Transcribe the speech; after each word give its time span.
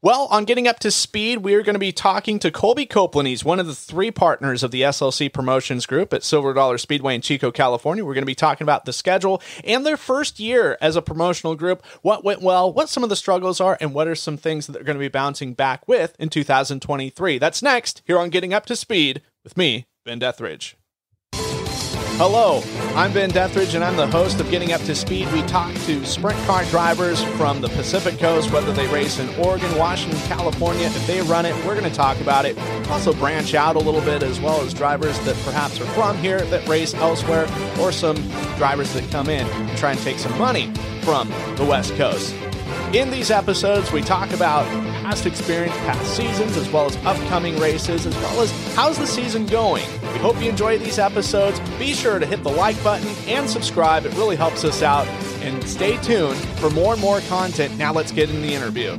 Well, 0.00 0.28
on 0.30 0.44
getting 0.44 0.68
up 0.68 0.78
to 0.80 0.92
speed, 0.92 1.38
we 1.38 1.54
are 1.54 1.62
going 1.64 1.74
to 1.74 1.80
be 1.80 1.90
talking 1.90 2.38
to 2.38 2.52
Colby 2.52 2.86
Copeland. 2.86 3.26
He's 3.26 3.44
one 3.44 3.58
of 3.58 3.66
the 3.66 3.74
three 3.74 4.12
partners 4.12 4.62
of 4.62 4.70
the 4.70 4.82
SLC 4.82 5.32
Promotions 5.32 5.86
Group 5.86 6.14
at 6.14 6.22
Silver 6.22 6.54
Dollar 6.54 6.78
Speedway 6.78 7.16
in 7.16 7.20
Chico, 7.20 7.50
California. 7.50 8.04
We're 8.04 8.14
going 8.14 8.22
to 8.22 8.26
be 8.26 8.36
talking 8.36 8.64
about 8.64 8.84
the 8.84 8.92
schedule 8.92 9.42
and 9.64 9.84
their 9.84 9.96
first 9.96 10.38
year 10.38 10.78
as 10.80 10.94
a 10.94 11.02
promotional 11.02 11.56
group, 11.56 11.84
what 12.02 12.22
went 12.22 12.42
well, 12.42 12.72
what 12.72 12.88
some 12.88 13.02
of 13.02 13.08
the 13.08 13.16
struggles 13.16 13.60
are, 13.60 13.76
and 13.80 13.92
what 13.92 14.06
are 14.06 14.14
some 14.14 14.36
things 14.36 14.66
that 14.66 14.72
they're 14.72 14.84
going 14.84 14.94
to 14.94 15.00
be 15.00 15.08
bouncing 15.08 15.52
back 15.52 15.88
with 15.88 16.14
in 16.20 16.28
2023. 16.28 17.38
That's 17.38 17.60
next 17.60 18.02
here 18.04 18.20
on 18.20 18.30
Getting 18.30 18.54
Up 18.54 18.66
to 18.66 18.76
Speed 18.76 19.22
with 19.42 19.56
me, 19.56 19.88
Ben 20.04 20.20
Deathridge. 20.20 20.74
Hello, 22.18 22.64
I'm 22.96 23.12
Ben 23.12 23.30
Deathridge, 23.30 23.76
and 23.76 23.84
I'm 23.84 23.94
the 23.94 24.08
host 24.08 24.40
of 24.40 24.50
Getting 24.50 24.72
Up 24.72 24.80
to 24.80 24.94
Speed. 24.96 25.32
We 25.32 25.40
talk 25.42 25.72
to 25.72 26.04
sprint 26.04 26.36
car 26.48 26.64
drivers 26.64 27.22
from 27.36 27.60
the 27.60 27.68
Pacific 27.68 28.18
Coast, 28.18 28.50
whether 28.50 28.72
they 28.72 28.88
race 28.88 29.20
in 29.20 29.28
Oregon, 29.36 29.72
Washington, 29.78 30.18
California. 30.22 30.86
If 30.86 31.06
they 31.06 31.22
run 31.22 31.46
it, 31.46 31.54
we're 31.64 31.78
going 31.78 31.88
to 31.88 31.96
talk 31.96 32.20
about 32.20 32.44
it. 32.44 32.58
Also, 32.88 33.12
branch 33.12 33.54
out 33.54 33.76
a 33.76 33.78
little 33.78 34.00
bit, 34.00 34.24
as 34.24 34.40
well 34.40 34.60
as 34.62 34.74
drivers 34.74 35.16
that 35.20 35.36
perhaps 35.44 35.80
are 35.80 35.86
from 35.86 36.18
here 36.18 36.40
that 36.40 36.66
race 36.66 36.92
elsewhere, 36.94 37.46
or 37.78 37.92
some 37.92 38.16
drivers 38.56 38.92
that 38.94 39.08
come 39.12 39.28
in 39.28 39.46
and 39.46 39.78
try 39.78 39.92
and 39.92 40.00
take 40.00 40.18
some 40.18 40.36
money 40.36 40.72
from 41.02 41.28
the 41.54 41.64
West 41.64 41.94
Coast. 41.94 42.34
In 42.94 43.10
these 43.10 43.30
episodes, 43.30 43.92
we 43.92 44.00
talk 44.00 44.32
about 44.32 44.64
past 45.02 45.26
experience, 45.26 45.76
past 45.78 46.16
seasons, 46.16 46.56
as 46.56 46.70
well 46.70 46.86
as 46.86 46.96
upcoming 47.04 47.58
races, 47.60 48.06
as 48.06 48.14
well 48.16 48.40
as 48.40 48.50
how's 48.74 48.96
the 48.96 49.06
season 49.06 49.44
going. 49.44 49.84
We 50.14 50.18
hope 50.20 50.40
you 50.40 50.48
enjoy 50.48 50.78
these 50.78 50.98
episodes. 50.98 51.60
Be 51.78 51.92
sure 51.92 52.18
to 52.18 52.24
hit 52.24 52.42
the 52.42 52.48
like 52.48 52.82
button 52.82 53.08
and 53.26 53.48
subscribe. 53.48 54.06
It 54.06 54.14
really 54.14 54.36
helps 54.36 54.64
us 54.64 54.82
out. 54.82 55.06
And 55.42 55.62
stay 55.68 55.98
tuned 55.98 56.38
for 56.60 56.70
more 56.70 56.94
and 56.94 57.02
more 57.02 57.20
content. 57.22 57.76
Now 57.76 57.92
let's 57.92 58.10
get 58.10 58.30
in 58.30 58.40
the 58.40 58.54
interview. 58.54 58.98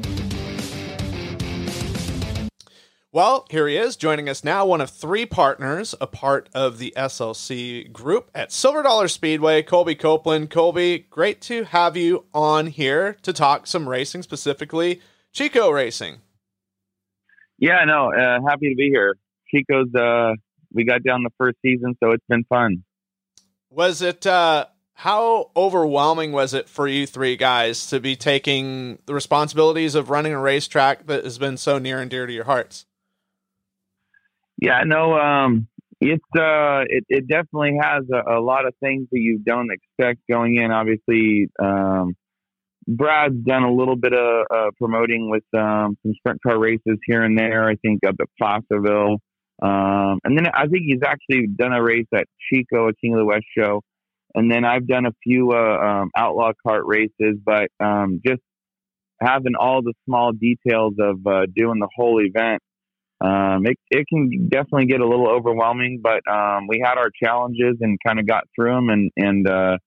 Well, 3.11 3.47
here 3.49 3.67
he 3.67 3.75
is, 3.75 3.95
joining 3.95 4.29
us 4.29 4.43
now, 4.43 4.67
one 4.67 4.81
of 4.81 4.91
three 4.91 5.25
partners, 5.25 5.95
a 5.99 6.05
part 6.05 6.47
of 6.53 6.77
the 6.77 6.93
SLC 6.95 7.91
group 7.91 8.29
at 8.35 8.51
Silver 8.51 8.83
Dollar 8.83 9.07
Speedway, 9.07 9.63
Colby 9.63 9.95
Copeland. 9.95 10.51
Colby, 10.51 11.07
great 11.09 11.41
to 11.41 11.63
have 11.63 11.97
you 11.97 12.25
on 12.35 12.67
here 12.67 13.17
to 13.23 13.33
talk 13.33 13.65
some 13.65 13.89
racing, 13.89 14.21
specifically 14.21 15.01
Chico 15.33 15.71
racing. 15.71 16.17
Yeah, 17.57 17.83
no, 17.83 18.13
uh, 18.13 18.47
happy 18.47 18.69
to 18.69 18.75
be 18.75 18.89
here. 18.89 19.15
Chico's, 19.49 19.91
uh, 19.95 20.35
we 20.71 20.83
got 20.83 21.01
down 21.01 21.23
the 21.23 21.31
first 21.35 21.57
season, 21.65 21.97
so 22.03 22.11
it's 22.11 22.25
been 22.29 22.43
fun. 22.43 22.83
Was 23.71 24.03
it, 24.03 24.27
uh, 24.27 24.67
how 24.93 25.49
overwhelming 25.57 26.31
was 26.31 26.53
it 26.53 26.69
for 26.69 26.87
you 26.87 27.07
three 27.07 27.37
guys 27.37 27.87
to 27.87 27.99
be 27.99 28.15
taking 28.15 28.99
the 29.07 29.15
responsibilities 29.15 29.95
of 29.95 30.11
running 30.11 30.33
a 30.33 30.39
racetrack 30.39 31.07
that 31.07 31.23
has 31.23 31.39
been 31.39 31.57
so 31.57 31.79
near 31.79 31.99
and 31.99 32.11
dear 32.11 32.27
to 32.27 32.33
your 32.33 32.43
hearts? 32.43 32.85
Yeah, 34.61 34.83
no, 34.85 35.13
um, 35.13 35.67
it's 36.01 36.23
uh, 36.37 36.83
it, 36.87 37.05
it 37.07 37.27
definitely 37.27 37.77
has 37.81 38.03
a, 38.11 38.37
a, 38.37 38.39
lot 38.41 38.65
of 38.65 38.73
things 38.81 39.07
that 39.11 39.19
you 39.19 39.39
don't 39.45 39.69
expect 39.71 40.19
going 40.29 40.57
in. 40.57 40.71
Obviously, 40.71 41.47
um, 41.61 42.13
Brad's 42.85 43.35
done 43.45 43.63
a 43.63 43.71
little 43.71 43.95
bit 43.95 44.13
of 44.13 44.45
uh, 44.53 44.71
promoting 44.77 45.29
with 45.29 45.43
um, 45.57 45.97
some 46.03 46.13
sprint 46.15 46.41
car 46.45 46.59
races 46.59 46.97
here 47.05 47.23
and 47.23 47.37
there. 47.37 47.69
I 47.69 47.75
think 47.75 48.01
up 48.05 48.15
at 48.19 48.27
Placerville, 48.37 49.19
um, 49.61 50.19
and 50.25 50.37
then 50.37 50.47
I 50.53 50.67
think 50.67 50.83
he's 50.87 51.03
actually 51.05 51.47
done 51.47 51.71
a 51.71 51.81
race 51.81 52.07
at 52.13 52.25
Chico, 52.49 52.89
a 52.89 52.93
King 52.93 53.13
of 53.13 53.19
the 53.19 53.25
West 53.25 53.45
show, 53.57 53.81
and 54.35 54.51
then 54.51 54.65
I've 54.65 54.87
done 54.87 55.05
a 55.05 55.13
few 55.23 55.53
uh, 55.53 55.77
um, 56.01 56.11
outlaw 56.17 56.51
kart 56.67 56.83
races. 56.83 57.37
But 57.45 57.69
um, 57.79 58.19
just 58.25 58.41
having 59.21 59.55
all 59.57 59.81
the 59.81 59.93
small 60.05 60.33
details 60.33 60.95
of 60.99 61.25
uh, 61.25 61.45
doing 61.55 61.79
the 61.79 61.89
whole 61.95 62.21
event 62.21 62.61
um, 63.21 63.65
it, 63.65 63.77
it 63.89 64.07
can 64.07 64.47
definitely 64.47 64.85
get 64.85 65.01
a 65.01 65.07
little 65.07 65.27
overwhelming, 65.27 66.01
but 66.01 66.21
um, 66.31 66.67
we 66.67 66.81
had 66.83 66.97
our 66.97 67.09
challenges 67.21 67.77
and 67.81 67.99
kind 68.05 68.19
of 68.19 68.25
got 68.25 68.45
through 68.55 68.73
them, 68.73 68.89
and 68.89 69.11
and 69.17 69.47
uh, 69.47 69.77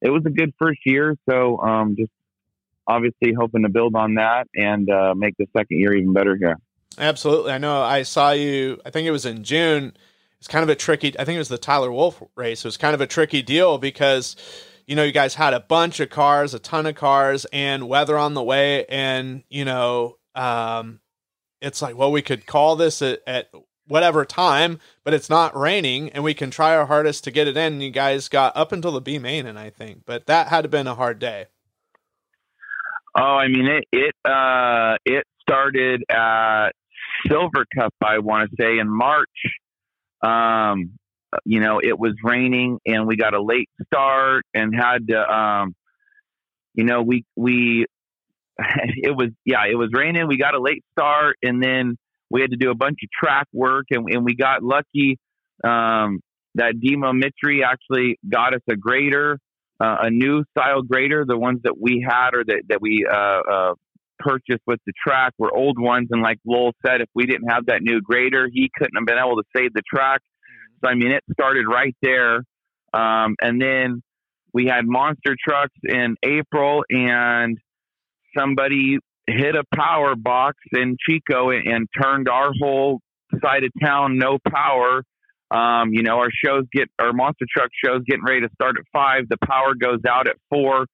it 0.00 0.10
was 0.10 0.22
a 0.26 0.30
good 0.30 0.52
first 0.58 0.80
year. 0.86 1.16
So 1.28 1.58
um, 1.58 1.96
just 1.98 2.10
obviously 2.86 3.34
hoping 3.38 3.62
to 3.62 3.68
build 3.68 3.94
on 3.94 4.14
that 4.14 4.46
and 4.54 4.88
uh, 4.90 5.14
make 5.14 5.34
the 5.38 5.46
second 5.56 5.78
year 5.78 5.94
even 5.94 6.12
better 6.12 6.36
here. 6.36 6.56
Absolutely, 6.98 7.52
I 7.52 7.58
know. 7.58 7.82
I 7.82 8.02
saw 8.02 8.30
you. 8.30 8.80
I 8.86 8.90
think 8.90 9.06
it 9.06 9.10
was 9.10 9.26
in 9.26 9.44
June. 9.44 9.94
It's 10.38 10.48
kind 10.48 10.62
of 10.62 10.68
a 10.68 10.76
tricky. 10.76 11.18
I 11.18 11.24
think 11.24 11.36
it 11.36 11.40
was 11.40 11.48
the 11.48 11.58
Tyler 11.58 11.92
Wolf 11.92 12.22
race. 12.36 12.64
It 12.64 12.68
was 12.68 12.76
kind 12.78 12.94
of 12.94 13.00
a 13.00 13.06
tricky 13.06 13.42
deal 13.42 13.76
because 13.76 14.36
you 14.86 14.94
know, 14.94 15.02
you 15.02 15.12
guys 15.12 15.34
had 15.34 15.52
a 15.52 15.60
bunch 15.60 16.00
of 16.00 16.10
cars, 16.10 16.54
a 16.54 16.58
ton 16.58 16.86
of 16.86 16.94
cars, 16.94 17.44
and 17.52 17.88
weather 17.88 18.16
on 18.16 18.34
the 18.34 18.42
way, 18.42 18.86
and 18.86 19.42
you 19.50 19.64
know, 19.64 20.16
um, 20.34 21.00
it's 21.60 21.82
like, 21.82 21.96
well, 21.96 22.12
we 22.12 22.22
could 22.22 22.46
call 22.46 22.76
this 22.76 23.02
at, 23.02 23.20
at 23.26 23.50
whatever 23.86 24.24
time, 24.24 24.78
but 25.04 25.14
it's 25.14 25.30
not 25.30 25.56
raining, 25.56 26.10
and 26.10 26.24
we 26.24 26.34
can 26.34 26.50
try 26.50 26.76
our 26.76 26.86
hardest 26.86 27.24
to 27.24 27.30
get 27.30 27.46
it 27.48 27.56
in. 27.56 27.80
You 27.80 27.90
guys 27.90 28.28
got 28.28 28.56
up 28.56 28.72
until 28.72 28.92
the 28.92 29.00
B 29.00 29.18
main, 29.18 29.46
and 29.46 29.58
I 29.58 29.70
think, 29.70 30.02
but 30.04 30.26
that 30.26 30.48
had 30.48 30.70
been 30.70 30.86
a 30.86 30.94
hard 30.94 31.18
day. 31.18 31.46
Oh, 33.18 33.22
I 33.22 33.48
mean 33.48 33.66
it. 33.66 33.84
It 33.92 34.14
uh, 34.30 34.96
it 35.04 35.24
started 35.40 36.02
at 36.10 36.70
Silver 37.28 37.64
Cup, 37.74 37.94
I 38.04 38.18
want 38.18 38.50
to 38.50 38.56
say, 38.60 38.78
in 38.78 38.88
March. 38.88 39.28
Um, 40.22 40.98
you 41.44 41.60
know, 41.60 41.80
it 41.82 41.98
was 41.98 42.14
raining, 42.22 42.78
and 42.86 43.06
we 43.06 43.16
got 43.16 43.34
a 43.34 43.42
late 43.42 43.70
start, 43.86 44.44
and 44.52 44.74
had 44.74 45.08
to. 45.08 45.32
Um, 45.32 45.74
you 46.74 46.84
know, 46.84 47.02
we 47.02 47.24
we 47.36 47.86
it 48.96 49.14
was 49.14 49.30
yeah, 49.44 49.64
it 49.70 49.76
was 49.76 49.90
raining. 49.92 50.26
We 50.28 50.38
got 50.38 50.54
a 50.54 50.60
late 50.60 50.84
start, 50.92 51.36
and 51.42 51.62
then 51.62 51.96
we 52.30 52.40
had 52.40 52.50
to 52.50 52.56
do 52.56 52.70
a 52.70 52.74
bunch 52.74 52.98
of 53.02 53.10
track 53.10 53.46
work, 53.52 53.86
and, 53.90 54.08
and 54.10 54.24
we 54.24 54.34
got 54.34 54.62
lucky 54.62 55.18
um, 55.62 56.20
that 56.54 56.74
Demo 56.80 57.12
Mitri 57.12 57.62
actually 57.62 58.18
got 58.28 58.54
us 58.54 58.62
a 58.70 58.76
grader, 58.76 59.38
uh, 59.80 59.96
a 60.02 60.10
new 60.10 60.42
style 60.50 60.82
grader. 60.82 61.24
The 61.26 61.36
ones 61.36 61.60
that 61.64 61.78
we 61.78 62.04
had 62.08 62.30
or 62.34 62.44
that 62.44 62.62
that 62.68 62.80
we 62.80 63.06
uh, 63.10 63.14
uh, 63.16 63.74
purchased 64.18 64.62
with 64.66 64.80
the 64.86 64.92
track 65.06 65.34
were 65.38 65.54
old 65.54 65.78
ones, 65.78 66.08
and 66.10 66.22
like 66.22 66.38
Lowell 66.46 66.72
said, 66.84 67.02
if 67.02 67.08
we 67.14 67.26
didn't 67.26 67.48
have 67.48 67.66
that 67.66 67.82
new 67.82 68.00
grader, 68.00 68.48
he 68.50 68.70
couldn't 68.76 68.96
have 68.96 69.06
been 69.06 69.18
able 69.18 69.36
to 69.36 69.44
save 69.54 69.72
the 69.74 69.82
track. 69.82 70.22
So 70.82 70.90
I 70.90 70.94
mean, 70.94 71.10
it 71.10 71.22
started 71.32 71.66
right 71.68 71.96
there, 72.02 72.36
um, 72.94 73.34
and 73.42 73.60
then 73.60 74.02
we 74.54 74.64
had 74.64 74.86
monster 74.86 75.36
trucks 75.46 75.76
in 75.86 76.16
April 76.22 76.82
and 76.88 77.58
somebody 78.36 78.98
hit 79.26 79.56
a 79.56 79.64
power 79.74 80.14
box 80.14 80.56
in 80.72 80.96
Chico 81.08 81.50
and, 81.50 81.66
and 81.66 81.88
turned 82.00 82.28
our 82.28 82.50
whole 82.60 83.00
side 83.42 83.64
of 83.64 83.70
town 83.82 84.18
no 84.18 84.38
power. 84.48 85.02
Um, 85.50 85.92
you 85.92 86.02
know, 86.02 86.18
our 86.18 86.30
shows 86.44 86.64
get 86.72 86.88
our 86.98 87.12
monster 87.12 87.46
truck 87.50 87.70
shows 87.84 88.02
getting 88.06 88.24
ready 88.24 88.40
to 88.40 88.48
start 88.54 88.76
at 88.78 88.84
five. 88.92 89.28
The 89.28 89.36
power 89.46 89.74
goes 89.74 90.00
out 90.08 90.28
at 90.28 90.36
four, 90.50 90.86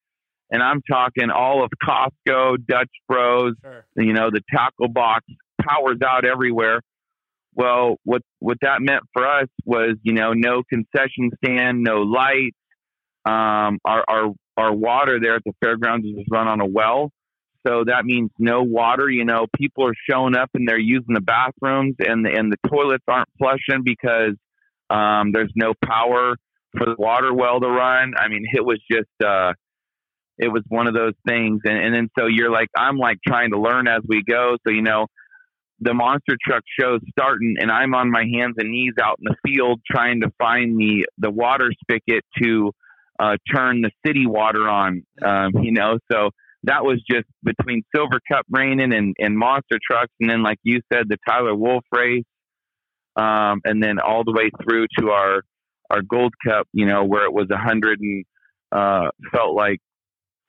and 0.51 0.63
I'm 0.63 0.83
talking 0.83 1.31
all 1.31 1.65
of 1.65 1.71
Costco, 1.83 2.67
Dutch 2.67 2.91
Bros, 3.09 3.55
sure. 3.63 3.87
you 3.97 4.13
know, 4.13 4.31
the 4.31 4.43
tackle 4.55 4.89
box 4.89 5.25
powers 5.61 5.99
out 6.07 6.27
everywhere. 6.27 6.81
Well, 7.55 7.97
what 8.05 8.23
what 8.41 8.59
that 8.63 8.81
meant 8.81 9.03
for 9.13 9.27
us 9.27 9.49
was, 9.65 9.97
you 10.03 10.13
know, 10.13 10.33
no 10.35 10.63
concession 10.69 11.31
stand, 11.43 11.83
no 11.83 12.03
lights. 12.03 12.57
Um, 13.25 13.79
our 13.85 14.05
our 14.09 14.33
our 14.57 14.73
water 14.75 15.19
there 15.21 15.37
at 15.37 15.43
the 15.45 15.53
fairgrounds 15.63 16.07
is 16.07 16.25
run 16.31 16.49
on 16.49 16.61
a 16.61 16.67
well, 16.67 17.11
so 17.67 17.85
that 17.87 18.05
means 18.05 18.31
no 18.39 18.63
water. 18.63 19.09
You 19.09 19.25
know, 19.25 19.47
people 19.57 19.87
are 19.87 19.95
showing 20.09 20.37
up 20.37 20.51
and 20.55 20.69
they're 20.69 20.79
using 20.79 21.15
the 21.15 21.21
bathrooms 21.21 21.97
and 21.99 22.25
the, 22.25 22.31
and 22.31 22.53
the 22.53 22.69
toilets 22.69 23.05
aren't 23.09 23.29
flushing 23.39 23.83
because 23.85 24.35
um, 24.91 25.33
there's 25.33 25.53
no 25.55 25.73
power 25.85 26.37
for 26.77 26.87
the 26.87 26.97
water 26.99 27.33
well 27.33 27.61
to 27.61 27.69
run. 27.69 28.15
I 28.17 28.29
mean, 28.29 28.45
it 28.53 28.65
was 28.65 28.81
just 28.91 29.11
uh, 29.25 29.53
it 30.39 30.49
was 30.49 30.63
one 30.69 30.87
of 30.87 30.95
those 30.95 31.15
things. 31.27 31.61
And, 31.65 31.79
and 31.79 31.95
then 31.95 32.09
so 32.19 32.27
you're 32.27 32.51
like, 32.51 32.69
I'm 32.77 32.97
like 32.97 33.19
trying 33.27 33.51
to 33.51 33.61
learn 33.61 33.87
as 33.87 34.03
we 34.07 34.23
go. 34.23 34.57
So 34.67 34.73
you 34.73 34.83
know, 34.83 35.07
the 35.81 35.95
monster 35.95 36.37
truck 36.43 36.63
show's 36.79 37.01
starting, 37.11 37.57
and 37.59 37.71
I'm 37.71 37.95
on 37.95 38.11
my 38.11 38.25
hands 38.25 38.55
and 38.59 38.71
knees 38.71 38.95
out 39.03 39.19
in 39.21 39.25
the 39.33 39.37
field 39.47 39.81
trying 39.91 40.21
to 40.23 40.33
find 40.39 40.79
the 40.79 41.07
the 41.19 41.31
water 41.31 41.71
spigot 41.83 42.25
to 42.43 42.73
uh, 43.19 43.37
turn 43.55 43.83
the 43.83 43.91
city 44.07 44.27
water 44.27 44.69
on. 44.69 45.05
Um, 45.25 45.53
you 45.63 45.73
know, 45.73 45.99
so 46.11 46.31
that 46.65 46.85
was 46.85 47.03
just 47.11 47.27
between 47.43 47.83
Silver 47.95 48.21
Cup 48.31 48.47
raining 48.51 48.93
and, 48.93 49.15
and 49.19 49.37
monster 49.37 49.79
trucks, 49.85 50.13
and 50.21 50.31
then 50.31 50.43
like 50.43 50.59
you 50.63 50.81
said, 50.93 51.09
the 51.09 51.17
Tyler 51.29 51.55
Wolf 51.55 51.85
race, 51.93 52.25
um, 53.17 53.61
and 53.65 53.83
then 53.83 53.99
all 53.99 54.25
the 54.25 54.33
way 54.33 54.51
through 54.63 54.87
to 54.99 55.11
our 55.11 55.43
our 55.91 56.03
Gold 56.03 56.33
Cup, 56.47 56.67
you 56.73 56.87
know, 56.87 57.05
where 57.05 57.25
it 57.25 57.33
was 57.33 57.49
a 57.51 57.59
hundred 57.59 58.01
and 58.01 58.25
uh, 58.71 59.11
felt 59.33 59.55
like 59.55 59.81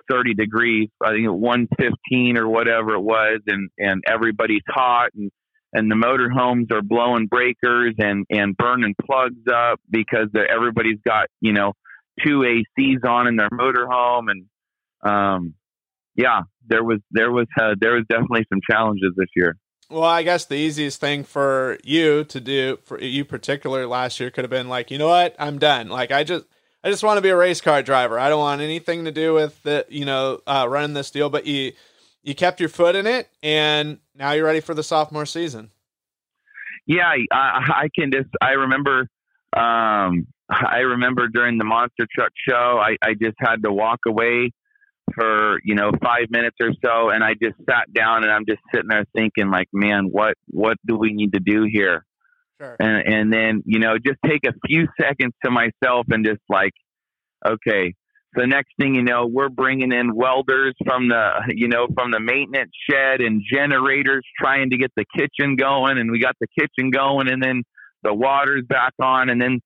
thirty 0.10 0.34
degrees. 0.34 0.90
I 1.04 1.12
think 1.12 1.28
one 1.30 1.68
fifteen 1.78 2.38
or 2.38 2.48
whatever 2.48 2.94
it 2.94 3.02
was, 3.02 3.40
and 3.48 3.70
and 3.78 4.04
everybody's 4.08 4.64
hot 4.70 5.10
and 5.16 5.32
and 5.74 5.90
the 5.90 5.96
motorhomes 5.96 6.72
are 6.72 6.84
blowing 6.84 7.26
breakers 7.28 7.96
and 7.98 8.26
and 8.30 8.56
burning 8.56 8.94
plugs 9.04 9.42
up 9.52 9.80
because 9.90 10.28
everybody's 10.36 11.00
got 11.06 11.28
you 11.42 11.54
know 11.54 11.74
two 12.24 12.42
ACs 12.42 13.04
on 13.04 13.28
in 13.28 13.36
their 13.36 13.50
motorhome 13.50 14.26
and 14.30 14.46
um 15.04 15.56
yeah, 16.16 16.42
there 16.68 16.84
was 16.84 17.00
there 17.12 17.32
was 17.32 17.48
uh, 17.60 17.76
there 17.80 17.94
was 17.94 18.06
definitely 18.10 18.46
some 18.50 18.60
challenges 18.70 19.14
this 19.16 19.30
year. 19.36 19.58
Well, 19.90 20.04
I 20.04 20.24
guess 20.24 20.46
the 20.46 20.56
easiest 20.56 21.00
thing 21.00 21.24
for 21.24 21.78
you 21.84 22.24
to 22.26 22.40
do 22.40 22.78
for 22.84 23.00
you 23.00 23.26
particular 23.26 23.86
last 23.86 24.20
year 24.20 24.32
could 24.32 24.44
have 24.44 24.52
been 24.52 24.70
like, 24.70 24.90
you 24.90 24.98
know 24.98 25.10
what, 25.10 25.36
I'm 25.38 25.60
done. 25.60 25.90
Like 25.90 26.12
I 26.12 26.24
just 26.24 26.46
I 26.84 26.90
just 26.90 27.04
want 27.04 27.18
to 27.18 27.22
be 27.22 27.30
a 27.30 27.38
race 27.38 27.62
car 27.62 27.84
driver. 27.84 28.18
I 28.18 28.30
don't 28.30 28.40
want 28.40 28.62
anything 28.62 29.06
to 29.06 29.12
do 29.12 29.34
with 29.34 29.62
the 29.64 29.86
you 29.90 30.06
know 30.06 30.42
uh, 30.48 30.68
running 30.70 30.94
this 30.94 31.12
deal. 31.12 31.30
But 31.30 31.46
you 31.46 31.74
you 32.24 32.36
kept 32.36 32.60
your 32.60 32.70
foot 32.70 32.96
in 32.96 33.08
it, 33.08 33.30
and 33.42 34.00
now 34.16 34.32
you're 34.32 34.46
ready 34.46 34.62
for 34.62 34.74
the 34.74 34.84
sophomore 34.84 35.26
season. 35.26 35.72
Yeah, 36.86 37.12
I, 37.32 37.86
I 37.86 37.90
can 37.98 38.12
just 38.12 38.30
I 38.42 38.52
remember 38.52 39.08
um, 39.56 40.28
I 40.50 40.80
remember 40.80 41.28
during 41.28 41.58
the 41.58 41.66
monster 41.66 42.08
truck 42.14 42.32
show, 42.48 42.80
I, 42.82 42.98
I 43.02 43.14
just 43.14 43.36
had 43.40 43.64
to 43.64 43.72
walk 43.72 44.00
away 44.08 44.52
for 45.16 45.60
you 45.64 45.76
know 45.76 45.92
five 46.02 46.30
minutes 46.30 46.58
or 46.62 46.72
so, 46.84 47.10
and 47.10 47.24
I 47.24 47.34
just 47.34 47.56
sat 47.70 47.92
down 47.94 48.24
and 48.24 48.32
I'm 48.32 48.46
just 48.48 48.62
sitting 48.74 48.90
there 48.90 49.06
thinking 49.16 49.50
like, 49.50 49.68
man, 49.74 50.06
what 50.12 50.36
what 50.48 50.78
do 50.86 50.98
we 50.98 51.14
need 51.14 51.34
to 51.34 51.40
do 51.40 51.68
here? 51.70 52.06
Sure. 52.62 52.76
And 52.80 53.14
and 53.14 53.34
then 53.34 53.64
you 53.66 53.80
know 53.80 53.96
just 53.98 54.20
take 54.26 54.46
a 54.46 54.54
few 54.68 54.88
seconds 55.00 55.34
to 55.46 55.52
myself 55.52 56.08
and 56.10 56.26
just 56.26 56.42
like, 56.50 56.74
okay. 57.46 57.94
So 58.38 58.46
next 58.46 58.72
thing 58.82 58.96
you 58.96 59.04
know, 59.04 59.28
we're 59.28 59.50
bringing 59.50 59.92
in 59.92 60.16
welders 60.16 60.74
from 60.86 61.08
the 61.08 61.54
you 61.56 61.68
know 61.68 61.88
from 61.94 62.12
the 62.12 62.20
maintenance 62.20 62.72
shed 62.90 63.22
and 63.22 63.44
generators 63.48 64.26
trying 64.40 64.72
to 64.72 64.78
get 64.78 64.92
the 64.96 65.06
kitchen 65.16 65.56
going, 65.56 65.98
and 65.98 66.12
we 66.12 66.20
got 66.20 66.36
the 66.40 66.48
kitchen 66.60 66.90
going, 66.90 67.30
and 67.30 67.44
then 67.44 67.64
the 68.02 68.14
water's 68.14 68.64
back 68.68 68.94
on, 69.00 69.30
and 69.30 69.42
then 69.42 69.60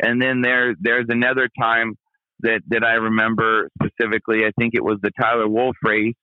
and 0.00 0.20
then 0.20 0.40
there 0.40 0.74
there's 0.80 1.06
another 1.08 1.48
time 1.60 1.94
that 2.40 2.60
that 2.68 2.84
I 2.84 2.94
remember 2.94 3.68
specifically. 3.82 4.44
I 4.44 4.50
think 4.58 4.74
it 4.74 4.84
was 4.84 4.98
the 5.02 5.10
Tyler 5.20 5.48
Wolf 5.48 5.76
race. 5.82 6.14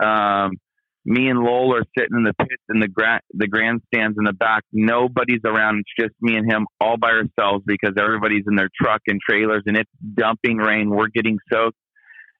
Um, 0.00 0.52
me 1.04 1.28
and 1.28 1.40
Lowell 1.40 1.74
are 1.74 1.84
sitting 1.96 2.16
in 2.16 2.24
the 2.24 2.34
pits 2.34 2.62
in 2.68 2.80
the 2.80 2.88
gra- 2.88 3.22
the 3.32 3.48
grandstands 3.48 4.16
in 4.18 4.24
the 4.24 4.32
back. 4.32 4.62
Nobody's 4.72 5.40
around. 5.44 5.80
It's 5.80 6.08
just 6.08 6.14
me 6.20 6.36
and 6.36 6.50
him 6.50 6.66
all 6.80 6.96
by 6.98 7.10
ourselves 7.10 7.64
because 7.66 7.94
everybody's 7.98 8.44
in 8.46 8.54
their 8.54 8.68
truck 8.80 9.00
and 9.06 9.18
trailers 9.20 9.62
and 9.66 9.76
it's 9.76 9.90
dumping 10.14 10.58
rain. 10.58 10.90
We're 10.90 11.08
getting 11.08 11.38
soaked. 11.52 11.76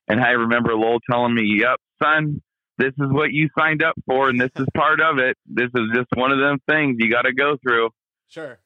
And 0.08 0.20
I 0.20 0.30
remember 0.30 0.74
Lowell 0.74 1.00
telling 1.10 1.34
me, 1.34 1.60
"Yep, 1.60 1.78
son, 2.02 2.42
this 2.78 2.92
is 2.98 3.10
what 3.10 3.32
you 3.32 3.48
signed 3.58 3.82
up 3.82 3.94
for, 4.06 4.28
and 4.28 4.40
this 4.40 4.50
is 4.56 4.66
part 4.76 5.00
of 5.00 5.18
it. 5.18 5.36
This 5.46 5.68
is 5.74 5.88
just 5.94 6.08
one 6.14 6.32
of 6.32 6.38
them 6.38 6.58
things 6.68 6.96
you 6.98 7.10
got 7.10 7.22
to 7.22 7.32
go 7.32 7.56
through." 7.62 7.90
Sure. 8.28 8.58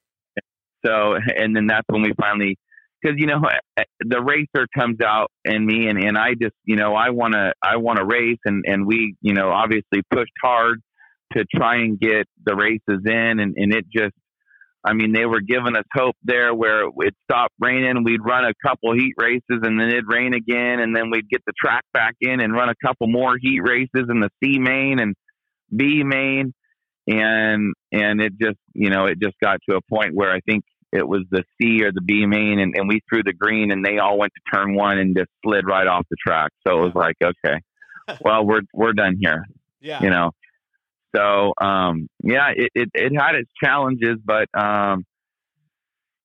So, 0.85 1.15
and 1.15 1.57
then 1.57 1.67
that's 1.67 1.87
when 1.89 2.03
we 2.03 2.13
finally 2.21 2.59
because 3.05 3.19
you 3.19 3.27
know 3.27 3.41
the 4.01 4.23
racer 4.23 4.67
comes 4.77 5.01
out 5.05 5.31
in 5.45 5.65
me 5.65 5.89
and, 5.89 5.99
and 5.99 6.17
I 6.17 6.31
just 6.41 6.55
you 6.65 6.77
know 6.77 6.95
I 6.95 7.11
want 7.11 7.35
to 7.35 7.53
I 7.63 7.77
want 7.77 7.99
to 7.99 8.05
race 8.05 8.39
and 8.45 8.65
and 8.67 8.87
we 8.87 9.17
you 9.21 9.35
know 9.35 9.51
obviously 9.51 10.03
pushed 10.11 10.33
hard 10.43 10.81
to 11.37 11.45
try 11.55 11.77
and 11.77 11.99
get 11.99 12.27
the 12.45 12.55
races 12.55 13.03
in 13.05 13.41
and 13.41 13.55
and 13.57 13.75
it 13.75 13.85
just 13.95 14.15
I 14.85 14.95
mean 14.95 15.13
they 15.13 15.27
were 15.27 15.41
giving 15.41 15.77
us 15.77 15.85
hope 15.93 16.17
there 16.23 16.55
where 16.55 16.85
it 17.01 17.15
stopped 17.25 17.55
raining. 17.59 18.05
We'd 18.05 18.25
run 18.25 18.45
a 18.45 18.53
couple 18.67 18.95
heat 18.95 19.15
races 19.19 19.61
and 19.63 19.79
then 19.79 19.89
it'd 19.89 20.09
rain 20.09 20.35
again 20.35 20.81
and 20.81 20.97
then 20.97 21.11
we'd 21.11 21.29
get 21.29 21.43
the 21.47 21.53
track 21.59 21.85
back 21.93 22.15
in 22.21 22.41
and 22.41 22.53
run 22.53 22.69
a 22.69 22.87
couple 22.87 23.07
more 23.09 23.35
heat 23.41 23.61
races 23.61 24.09
in 24.09 24.21
the 24.21 24.31
C 24.43 24.59
main 24.59 24.99
and 24.99 25.15
B 25.75 26.03
main. 26.05 26.55
And 27.07 27.75
and 27.93 28.23
it 28.23 28.33
just 28.41 28.57
you 28.73 28.89
know 28.89 29.05
it 29.05 29.21
just 29.21 29.37
got 29.43 29.59
to 29.69 29.77
a 29.77 29.81
point 29.91 30.15
where 30.15 30.33
I 30.33 30.41
think 30.41 30.65
it 30.95 31.07
was 31.07 31.23
the 31.31 31.43
C 31.61 31.83
or 31.83 31.91
the 31.93 32.01
B 32.01 32.25
main, 32.25 32.61
and, 32.61 32.75
and 32.77 32.89
we 32.89 33.01
threw 33.09 33.23
the 33.25 33.33
green, 33.33 33.73
and 33.73 33.85
they 33.85 33.99
all 33.99 34.17
went 34.17 34.33
to 34.35 34.57
turn 34.57 34.75
one 34.75 34.99
and 34.99 35.17
just 35.17 35.29
slid 35.45 35.67
right 35.67 35.87
off 35.87 36.07
the 36.09 36.17
track. 36.25 36.53
So 36.67 36.79
it 36.79 36.85
was 36.85 36.95
like, 36.95 37.17
okay, 37.23 37.61
well, 38.21 38.47
we're 38.47 38.63
we're 38.73 38.93
done 38.93 39.17
here. 39.21 39.45
Yeah, 39.81 40.03
you 40.03 40.11
know. 40.11 40.31
So 41.15 41.53
um, 41.61 42.09
yeah, 42.23 42.51
it, 42.55 42.71
it 42.75 42.91
it 42.95 43.13
had 43.19 43.35
its 43.35 43.51
challenges, 43.63 44.19
but 44.25 44.47
um, 44.57 45.05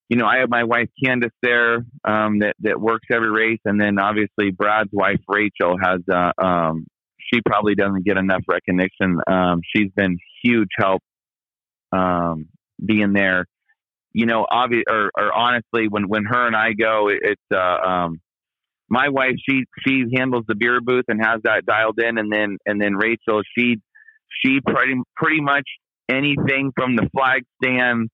you 0.08 0.16
know, 0.16 0.26
I 0.26 0.38
have 0.38 0.50
my 0.50 0.64
wife 0.64 0.88
Candace 1.04 1.30
there 1.42 1.84
um, 2.04 2.38
that 2.40 2.54
that 2.60 2.80
works 2.80 3.06
every 3.12 3.30
race, 3.30 3.60
and 3.64 3.80
then 3.80 3.98
obviously 3.98 4.50
Brad's 4.52 4.90
wife 4.92 5.20
Rachel 5.28 5.76
has. 5.82 6.00
Uh, 6.08 6.32
um, 6.42 6.86
she 7.32 7.40
probably 7.46 7.76
doesn't 7.76 8.04
get 8.04 8.16
enough 8.16 8.42
recognition. 8.48 9.20
Um, 9.28 9.60
she's 9.74 9.90
been 9.94 10.18
huge 10.42 10.70
help 10.76 11.00
um, 11.92 12.48
being 12.84 13.12
there 13.12 13.46
you 14.12 14.26
know, 14.26 14.46
obvious 14.50 14.84
or, 14.90 15.10
or 15.16 15.32
honestly, 15.32 15.88
when 15.88 16.08
when 16.08 16.24
her 16.24 16.46
and 16.46 16.56
I 16.56 16.72
go, 16.72 17.08
it's 17.08 17.40
uh, 17.52 17.58
um, 17.58 18.20
my 18.88 19.08
wife. 19.08 19.36
She 19.48 19.64
she 19.86 20.04
handles 20.14 20.44
the 20.48 20.54
beer 20.54 20.80
booth 20.80 21.04
and 21.08 21.24
has 21.24 21.40
that 21.44 21.64
dialed 21.66 21.98
in, 22.00 22.18
and 22.18 22.32
then 22.32 22.58
and 22.66 22.80
then 22.80 22.96
Rachel. 22.96 23.42
She 23.56 23.76
she 24.42 24.60
pretty 24.60 24.94
pretty 25.16 25.40
much 25.40 25.68
anything 26.08 26.72
from 26.74 26.96
the 26.96 27.08
flag 27.14 27.44
stand 27.62 28.08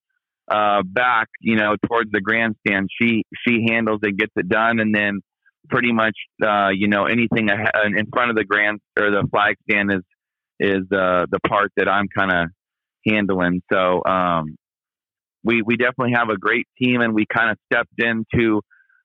uh, 0.50 0.82
back, 0.84 1.28
you 1.40 1.56
know, 1.56 1.76
towards 1.88 2.10
the 2.12 2.20
grandstand. 2.20 2.88
She 3.00 3.24
she 3.46 3.66
handles 3.68 4.00
it, 4.02 4.16
gets 4.16 4.32
it 4.36 4.48
done, 4.48 4.80
and 4.80 4.94
then 4.94 5.20
pretty 5.68 5.92
much, 5.92 6.16
uh, 6.44 6.68
you 6.68 6.88
know, 6.88 7.06
anything 7.06 7.48
in 7.48 8.06
front 8.12 8.30
of 8.30 8.36
the 8.36 8.44
grand 8.44 8.80
or 8.98 9.10
the 9.10 9.26
flag 9.30 9.56
stand 9.68 9.92
is 9.92 10.02
is 10.58 10.82
uh, 10.92 11.26
the 11.30 11.40
part 11.46 11.72
that 11.76 11.88
I'm 11.88 12.06
kind 12.08 12.32
of 12.32 12.48
handling. 13.06 13.62
So 13.72 14.04
um, 14.04 14.56
we 15.46 15.62
we 15.62 15.76
definitely 15.76 16.12
have 16.14 16.28
a 16.28 16.36
great 16.36 16.66
team, 16.78 17.00
and 17.00 17.14
we 17.14 17.24
kind 17.26 17.50
of 17.50 17.58
stepped 17.72 17.98
into 17.98 18.60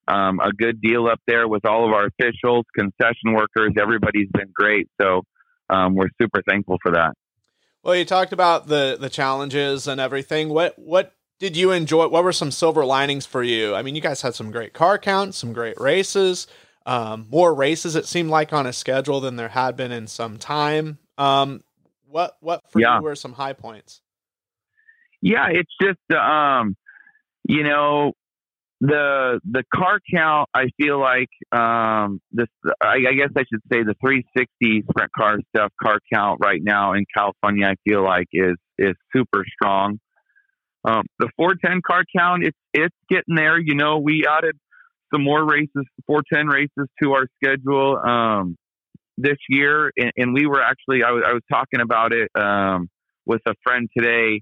um, 0.08 0.40
a 0.40 0.52
good 0.52 0.82
deal 0.82 1.08
up 1.08 1.22
there 1.28 1.48
with 1.48 1.66
all 1.66 1.86
of 1.86 1.94
our 1.94 2.08
officials, 2.08 2.66
concession 2.76 3.34
workers. 3.34 3.74
Everybody's 3.80 4.30
been 4.30 4.52
great, 4.54 4.90
so 5.00 5.22
um, 5.70 5.96
we're 5.96 6.10
super 6.20 6.42
thankful 6.50 6.78
for 6.82 6.92
that. 6.94 7.14
Well, 7.84 7.96
you 7.96 8.06
talked 8.06 8.34
about 8.34 8.68
the 8.68 8.98
the 9.00 9.10
challenges 9.10 9.88
and 9.88 10.02
everything. 10.02 10.50
What 10.50 10.78
what 10.78 11.14
did 11.40 11.56
you 11.56 11.72
enjoy? 11.72 12.08
What 12.08 12.24
were 12.24 12.34
some 12.34 12.52
silver 12.52 12.86
linings 12.86 13.26
for 13.26 13.44
you? 13.44 13.74
I 13.74 13.82
mean, 13.82 13.96
you 13.96 14.02
guys 14.02 14.22
had 14.22 14.36
some 14.36 14.52
great 14.52 14.74
car 14.74 14.98
counts, 14.98 15.38
some 15.38 15.54
great 15.54 15.80
races, 15.80 16.48
um, 16.86 17.28
more 17.30 17.54
races 17.54 17.96
it 17.96 18.06
seemed 18.06 18.30
like 18.30 18.54
on 18.54 18.66
a 18.66 18.74
schedule 18.74 19.20
than 19.22 19.36
there 19.36 19.50
had 19.50 19.76
been 19.76 19.92
in 19.92 20.08
some 20.08 20.38
time. 20.38 20.98
Um, 21.18 21.62
what 22.08 22.38
what 22.42 22.70
for 22.70 22.80
yeah. 22.80 22.98
you 22.98 23.04
were 23.04 23.16
some 23.16 23.34
high 23.34 23.54
points? 23.54 24.02
Yeah, 25.22 25.48
it's 25.52 25.72
just 25.82 26.20
um, 26.20 26.76
you 27.48 27.64
know, 27.64 28.14
the 28.82 29.40
the 29.50 29.64
car 29.74 30.00
count. 30.14 30.50
I 30.54 30.66
feel 30.82 31.00
like 31.00 31.30
um, 31.52 32.20
this. 32.32 32.48
I, 32.82 32.96
I 33.10 33.14
guess 33.14 33.30
I 33.36 33.44
should 33.52 33.62
say 33.72 33.84
the 33.84 33.96
360 34.02 34.84
sprint 34.90 35.12
car 35.16 35.38
stuff 35.56 35.72
car 35.82 36.00
count 36.12 36.40
right 36.44 36.62
now 36.62 36.94
in 36.94 37.06
California. 37.16 37.68
I 37.68 37.76
feel 37.88 38.04
like 38.04 38.28
is 38.34 38.58
is 38.80 38.96
super 39.16 39.44
strong. 39.54 40.00
Um, 40.84 41.04
the 41.20 41.30
410 41.38 41.82
car 41.86 42.04
count, 42.18 42.44
it's 42.44 42.58
it's 42.74 42.96
getting 43.08 43.36
there. 43.36 43.60
You 43.60 43.76
know, 43.76 44.00
we 44.00 44.26
added 44.28 44.58
some 45.14 45.24
more 45.24 45.46
races, 45.46 45.86
410 46.08 46.48
races 46.48 46.90
to 47.04 47.14
our 47.14 47.28
schedule 47.44 47.98
um, 47.98 48.58
this 49.18 49.38
year, 49.50 49.92
and, 49.96 50.12
and, 50.18 50.34
we 50.34 50.48
were 50.48 50.62
actually 50.62 51.04
I 51.04 51.12
was 51.12 51.24
was 51.32 51.44
talking 51.52 51.82
about 51.82 52.14
it 52.14 52.32
um, 52.36 52.90
with 53.26 53.42
a 53.46 53.54
friend 53.64 53.90
today 53.96 54.42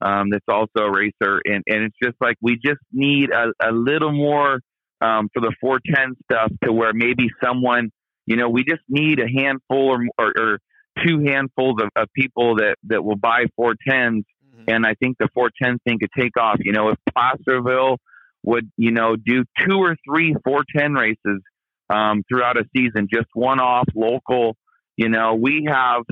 um, 0.00 0.30
that's 0.30 0.44
also 0.48 0.86
a 0.86 0.90
racer, 0.90 1.40
and 1.44 1.62
and 1.66 1.84
it's 1.84 1.96
just 2.02 2.16
like 2.20 2.36
we 2.40 2.56
just 2.56 2.80
need 2.92 3.30
a, 3.30 3.52
a 3.62 3.72
little 3.72 4.12
more 4.12 4.60
um, 5.00 5.28
for 5.32 5.40
the 5.40 5.54
410 5.60 6.16
stuff 6.24 6.52
to 6.64 6.72
where 6.72 6.92
maybe 6.92 7.28
someone, 7.42 7.90
you 8.26 8.36
know, 8.36 8.48
we 8.48 8.64
just 8.64 8.82
need 8.88 9.20
a 9.20 9.28
handful 9.28 9.90
or 9.90 10.04
or, 10.18 10.32
or 10.36 10.58
two 11.04 11.20
handfuls 11.26 11.76
of, 11.82 11.88
of, 11.96 12.08
people 12.14 12.56
that 12.56 12.76
that 12.84 13.04
will 13.04 13.16
buy 13.16 13.44
410s, 13.58 13.76
mm-hmm. 13.88 14.64
and 14.68 14.86
I 14.86 14.94
think 14.94 15.16
the 15.18 15.28
410 15.34 15.78
thing 15.86 15.98
could 15.98 16.10
take 16.18 16.36
off. 16.38 16.56
You 16.60 16.72
know, 16.72 16.90
if 16.90 16.98
Placerville 17.14 17.98
would, 18.42 18.70
you 18.76 18.92
know, 18.92 19.16
do 19.16 19.44
two 19.66 19.78
or 19.78 19.96
three 20.06 20.34
410 20.44 20.92
races 20.92 21.42
um, 21.90 22.22
throughout 22.28 22.56
a 22.56 22.64
season, 22.76 23.08
just 23.12 23.28
one 23.34 23.60
off 23.60 23.88
local. 23.94 24.56
You 24.96 25.08
know, 25.08 25.34
we 25.34 25.66
have 25.68 26.02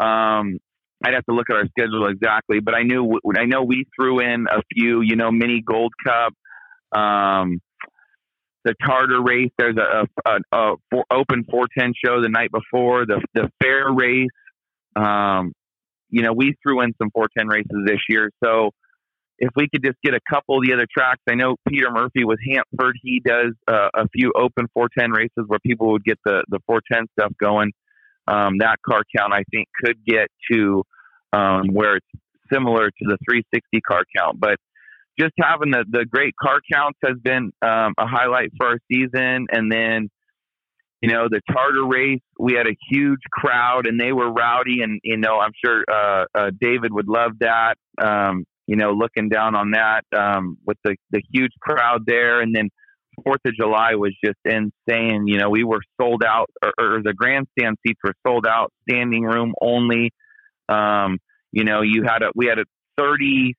um, 0.00 0.58
I'd 1.04 1.14
have 1.14 1.24
to 1.26 1.34
look 1.34 1.48
at 1.50 1.56
our 1.56 1.66
schedule 1.68 2.08
exactly, 2.08 2.60
but 2.60 2.74
I 2.74 2.82
knew 2.82 3.20
I 3.36 3.44
know 3.44 3.62
we 3.62 3.86
threw 3.94 4.20
in 4.20 4.46
a 4.50 4.62
few, 4.74 5.00
you 5.00 5.16
know, 5.16 5.30
mini 5.30 5.62
Gold 5.64 5.92
Cup, 6.04 6.32
um, 6.98 7.60
the 8.64 8.74
Tarter 8.84 9.22
race. 9.22 9.50
There's 9.58 9.76
a, 9.76 10.06
a, 10.26 10.38
a, 10.52 10.74
open 11.10 11.44
410 11.50 11.92
show 12.04 12.20
the 12.20 12.28
night 12.28 12.50
before 12.50 13.06
the 13.06 13.22
the 13.34 13.48
fair 13.62 13.92
race. 13.92 14.26
Um, 14.96 15.52
you 16.10 16.22
know, 16.22 16.32
we 16.32 16.54
threw 16.62 16.80
in 16.80 16.92
some 17.00 17.10
410 17.12 17.48
races 17.48 17.86
this 17.86 18.00
year, 18.08 18.30
so 18.42 18.70
if 19.38 19.50
we 19.54 19.68
could 19.68 19.84
just 19.84 19.98
get 20.02 20.14
a 20.14 20.20
couple 20.28 20.58
of 20.58 20.64
the 20.66 20.72
other 20.72 20.86
tracks, 20.92 21.20
I 21.28 21.36
know 21.36 21.54
Peter 21.68 21.90
Murphy 21.92 22.24
with 22.24 22.40
Hanford, 22.44 22.96
he 23.00 23.20
does 23.24 23.52
uh, 23.68 23.88
a 23.94 24.08
few 24.08 24.32
open 24.34 24.66
410 24.74 25.12
races 25.12 25.44
where 25.46 25.60
people 25.60 25.92
would 25.92 26.04
get 26.04 26.18
the 26.24 26.42
the 26.48 26.58
410 26.66 27.06
stuff 27.12 27.32
going 27.40 27.72
um, 28.28 28.58
that 28.58 28.76
car 28.86 29.02
count 29.16 29.32
I 29.32 29.42
think 29.50 29.68
could 29.84 30.04
get 30.04 30.28
to 30.52 30.82
um, 31.32 31.68
where 31.72 31.96
it's 31.96 32.06
similar 32.52 32.88
to 32.88 33.04
the 33.04 33.18
360 33.28 33.80
car 33.80 34.02
count. 34.16 34.40
But 34.40 34.56
just 35.18 35.32
having 35.40 35.70
the, 35.70 35.84
the 35.88 36.04
great 36.04 36.34
car 36.40 36.60
counts 36.72 36.98
has 37.04 37.16
been 37.22 37.50
um, 37.62 37.94
a 37.98 38.06
highlight 38.06 38.50
for 38.56 38.68
our 38.68 38.78
season. 38.90 39.46
And 39.50 39.70
then, 39.70 40.08
you 41.02 41.12
know, 41.12 41.28
the 41.28 41.40
Tarter 41.52 41.84
race, 41.84 42.20
we 42.38 42.54
had 42.54 42.66
a 42.66 42.76
huge 42.90 43.20
crowd 43.32 43.86
and 43.86 44.00
they 44.00 44.12
were 44.12 44.30
rowdy. 44.30 44.82
And, 44.82 45.00
you 45.02 45.16
know, 45.16 45.38
I'm 45.38 45.52
sure 45.64 45.84
uh, 45.90 46.24
uh, 46.34 46.50
David 46.58 46.92
would 46.92 47.08
love 47.08 47.32
that, 47.40 47.74
um, 48.00 48.44
you 48.66 48.76
know, 48.76 48.92
looking 48.92 49.28
down 49.28 49.54
on 49.54 49.72
that 49.72 50.02
um, 50.16 50.58
with 50.64 50.78
the, 50.84 50.96
the 51.10 51.22
huge 51.32 51.52
crowd 51.60 52.04
there. 52.06 52.40
And 52.40 52.54
then 52.54 52.68
Fourth 53.24 53.40
of 53.44 53.54
July 53.54 53.94
was 53.94 54.14
just 54.24 54.38
insane. 54.44 55.26
You 55.26 55.38
know, 55.38 55.50
we 55.50 55.64
were 55.64 55.80
sold 56.00 56.22
out, 56.24 56.50
or, 56.62 56.72
or 56.78 57.02
the 57.02 57.14
grandstand 57.14 57.76
seats 57.86 58.00
were 58.02 58.14
sold 58.26 58.46
out, 58.46 58.72
standing 58.88 59.24
room 59.24 59.54
only. 59.60 60.12
Um, 60.68 61.18
you 61.52 61.64
know, 61.64 61.82
you 61.82 62.04
had 62.04 62.22
a 62.22 62.30
we 62.34 62.46
had 62.46 62.58
a 62.58 62.64
37, 62.98 63.56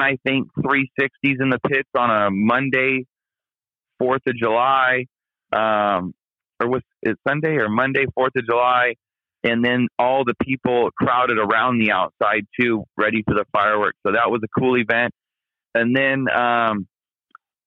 I 0.00 0.16
think, 0.24 0.48
360s 0.58 1.08
in 1.22 1.50
the 1.50 1.58
pits 1.68 1.88
on 1.96 2.10
a 2.10 2.30
Monday, 2.30 3.06
Fourth 3.98 4.22
of 4.26 4.36
July. 4.36 5.06
Um, 5.52 6.14
or 6.60 6.68
was 6.68 6.82
it 7.02 7.18
Sunday 7.26 7.56
or 7.56 7.68
Monday, 7.68 8.06
Fourth 8.14 8.32
of 8.36 8.46
July, 8.46 8.94
and 9.44 9.64
then 9.64 9.88
all 9.98 10.24
the 10.24 10.34
people 10.42 10.90
crowded 10.96 11.38
around 11.38 11.78
the 11.78 11.90
outside 11.90 12.46
too, 12.58 12.84
ready 12.96 13.22
for 13.26 13.34
the 13.34 13.44
fireworks. 13.52 13.98
So 14.06 14.12
that 14.12 14.30
was 14.30 14.40
a 14.44 14.60
cool 14.60 14.78
event. 14.78 15.12
And 15.74 15.96
then 15.96 16.26
um, 16.30 16.86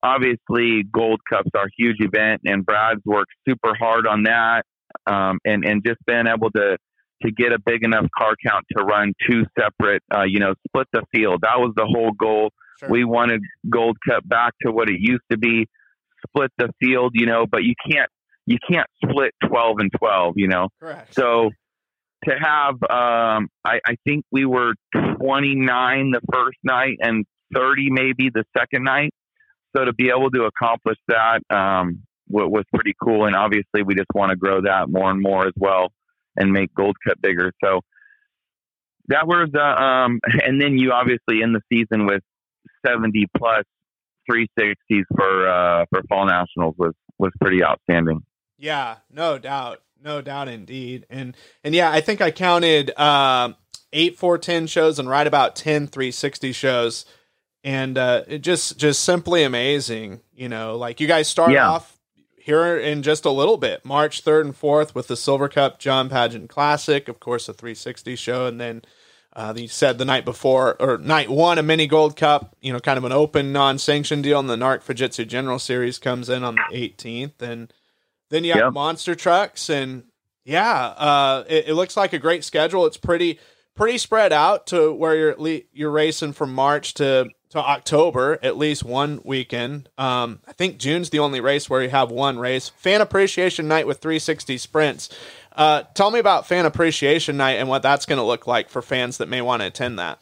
obviously 0.06 0.84
Gold 0.84 1.20
Cup's 1.28 1.50
our 1.56 1.68
huge 1.78 1.98
event, 2.00 2.42
and 2.46 2.66
Brad's 2.66 3.02
worked 3.06 3.32
super 3.48 3.74
hard 3.78 4.06
on 4.08 4.24
that, 4.24 4.64
um, 5.08 5.40
and 5.44 5.66
and 5.66 5.84
just 5.86 6.00
been 6.06 6.28
able 6.28 6.52
to 6.52 6.78
to 7.24 7.32
get 7.32 7.52
a 7.52 7.60
big 7.60 7.84
enough 7.84 8.06
car 8.18 8.36
count 8.46 8.66
to 8.78 8.84
run 8.84 9.14
two 9.28 9.44
separate, 9.58 10.04
uh, 10.14 10.24
you 10.24 10.40
know, 10.40 10.54
split 10.68 10.88
the 10.94 11.02
field. 11.14 11.42
That 11.42 11.58
was 11.58 11.74
the 11.76 11.86
whole 11.86 12.12
goal. 12.12 12.52
Sure. 12.80 12.90
We 12.90 13.06
wanted 13.06 13.42
Gold 13.70 13.98
Cup 14.08 14.28
back 14.28 14.54
to 14.66 14.72
what 14.72 14.90
it 14.90 14.98
used 15.00 15.24
to 15.32 15.38
be, 15.38 15.66
split 16.28 16.52
the 16.58 16.70
field, 16.80 17.14
you 17.16 17.26
know, 17.26 17.46
but 17.50 17.64
you 17.64 17.74
can't 17.90 18.10
you 18.46 18.58
can't 18.70 18.88
split 19.04 19.34
12 19.48 19.78
and 19.80 19.92
12, 19.98 20.34
you 20.36 20.48
know. 20.48 20.68
Correct. 20.80 21.16
So 21.16 21.50
to 22.26 22.32
have, 22.32 22.76
um, 22.84 23.48
I, 23.64 23.80
I 23.86 23.96
think 24.06 24.24
we 24.32 24.46
were 24.46 24.74
29 24.94 26.12
the 26.12 26.22
first 26.32 26.58
night 26.64 26.98
and 27.00 27.26
30 27.56 27.90
maybe 27.90 28.30
the 28.32 28.44
second 28.56 28.84
night. 28.84 29.12
So 29.75 29.86
to 29.86 29.94
be 29.94 30.10
able 30.10 30.32
to 30.32 30.44
accomplish 30.46 30.98
that 31.08 31.41
um, 31.50 32.03
was 32.29 32.63
pretty 32.74 32.94
cool. 33.01 33.25
And 33.25 33.36
obviously, 33.36 33.84
we 33.84 33.96
just 33.96 34.10
want 34.13 34.32
to 34.32 34.36
grow 34.36 34.62
that 34.62 34.89
more 34.89 35.12
and 35.12 35.22
more 35.22 35.48
as 35.48 35.53
well 35.58 35.91
and 36.36 36.51
make 36.51 36.74
Gold 36.74 36.98
Cup 37.05 37.22
bigger. 37.22 37.51
So 37.63 37.82
that 39.08 39.27
was, 39.27 39.50
uh, 39.55 39.84
um, 39.84 40.20
and 40.46 40.62
then 40.62 40.77
you 40.77 40.91
obviously 40.91 41.41
in 41.41 41.53
the 41.53 41.62
season 41.72 42.05
with 42.05 42.22
70 42.86 43.25
plus 43.38 43.63
360s 44.29 45.03
for 45.15 45.48
uh, 45.48 45.86
for 45.89 46.01
fall 46.10 46.25
nationals 46.25 46.75
was 46.77 46.94
was 47.20 47.32
pretty 47.39 47.63
outstanding. 47.63 48.24
Yeah, 48.58 48.98
no 49.12 49.38
doubt. 49.38 49.82
No 50.03 50.22
doubt 50.22 50.48
indeed. 50.48 51.05
And 51.10 51.36
and 51.63 51.75
yeah, 51.75 51.91
I 51.91 52.01
think 52.01 52.22
I 52.22 52.32
counted 52.32 52.91
uh, 52.98 53.53
eight 53.94 54.17
410 54.17 54.67
shows 54.67 55.00
and 55.00 55.08
right 55.10 55.27
about 55.27 55.55
10 55.55 55.88
360 55.88 56.51
shows. 56.51 57.05
And 57.66 57.98
uh, 57.98 58.24
it 58.28 58.40
just 58.40 58.78
just 58.78 59.04
simply 59.04 59.44
amazing. 59.44 60.22
You 60.34 60.48
know, 60.48 60.78
like 60.78 61.02
you 61.02 61.08
guys 61.08 61.28
start 61.28 61.52
yeah. 61.52 61.68
off 61.68 61.98
here 62.38 62.78
in 62.78 63.02
just 63.02 63.26
a 63.26 63.32
little 63.32 63.58
bit, 63.58 63.84
March 63.84 64.24
3rd 64.24 64.42
and 64.42 64.54
4th 64.54 64.94
with 64.94 65.08
the 65.08 65.18
Silver 65.18 65.50
Cup 65.50 65.80
John 65.80 66.10
Padjen 66.10 66.48
Classic, 66.48 67.08
of 67.08 67.20
course, 67.20 67.50
a 67.50 67.54
360 67.54 68.16
show, 68.16 68.46
and 68.46 68.62
then 68.62 68.84
uh, 69.36 69.52
you 69.58 69.68
said 69.68 69.98
the 69.98 70.06
night 70.06 70.26
before 70.26 70.80
or 70.80 71.00
night 71.00 71.28
one, 71.28 71.58
a 71.58 71.64
mini 71.64 71.88
Gold 71.88 72.16
Cup, 72.16 72.56
you 72.62 72.72
know, 72.72 72.80
kind 72.80 73.00
of 73.00 73.04
an 73.04 73.12
open, 73.12 73.52
non-sanctioned 73.52 74.22
deal, 74.22 74.40
and 74.40 74.48
the 74.48 74.56
NARC 74.56 74.84
Fujitsu 74.84 75.28
General 75.28 75.58
Series 75.58 75.98
comes 75.98 76.30
in 76.30 76.44
on 76.44 76.54
the 76.54 76.78
18th, 76.78 77.42
and 77.42 77.74
then 78.30 78.44
you 78.44 78.54
have 78.54 78.62
yep. 78.62 78.74
monster 78.74 79.16
trucks, 79.16 79.68
and 79.68 80.04
yeah, 80.44 80.86
uh, 80.90 81.44
it, 81.50 81.70
it, 81.70 81.74
looks 81.74 81.98
like 81.98 82.14
a 82.14 82.20
great 82.20 82.44
schedule. 82.44 82.86
It's 82.86 82.96
pretty 82.96 83.40
pretty 83.74 83.98
spread 83.98 84.32
out 84.32 84.68
to 84.68 84.94
where 84.94 85.16
you're 85.16 85.62
you're 85.74 85.90
racing 85.90 86.34
from 86.34 86.54
March 86.54 86.94
to 86.94 87.28
to 87.50 87.60
October, 87.60 88.40
at 88.42 88.58
least 88.58 88.84
one 88.84 89.22
weekend. 89.24 89.90
Um, 89.98 90.40
I 90.48 90.54
think 90.54 90.78
June's 90.78 91.10
the 91.10 91.20
only 91.20 91.40
race 91.40 91.70
where 91.70 91.82
you 91.82 91.90
have 91.90 92.12
one 92.12 92.40
race. 92.40 92.70
Fan 92.70 93.02
Appreciation 93.02 93.68
Night 93.68 93.88
with 93.88 94.00
360 94.00 94.58
sprints. 94.58 95.10
Uh, 95.56 95.84
tell 95.94 96.12
me 96.12 96.20
about 96.20 96.48
Fan 96.48 96.66
Appreciation 96.66 97.38
Night 97.38 97.54
and 97.54 97.70
what 97.70 97.82
that's 97.82 98.06
going 98.06 98.18
to 98.18 98.24
look 98.24 98.46
like 98.46 98.70
for 98.70 98.82
fans 98.82 99.18
that 99.18 99.30
may 99.30 99.42
want 99.42 99.62
to 99.62 99.68
attend 99.68 99.98
that. 100.00 100.20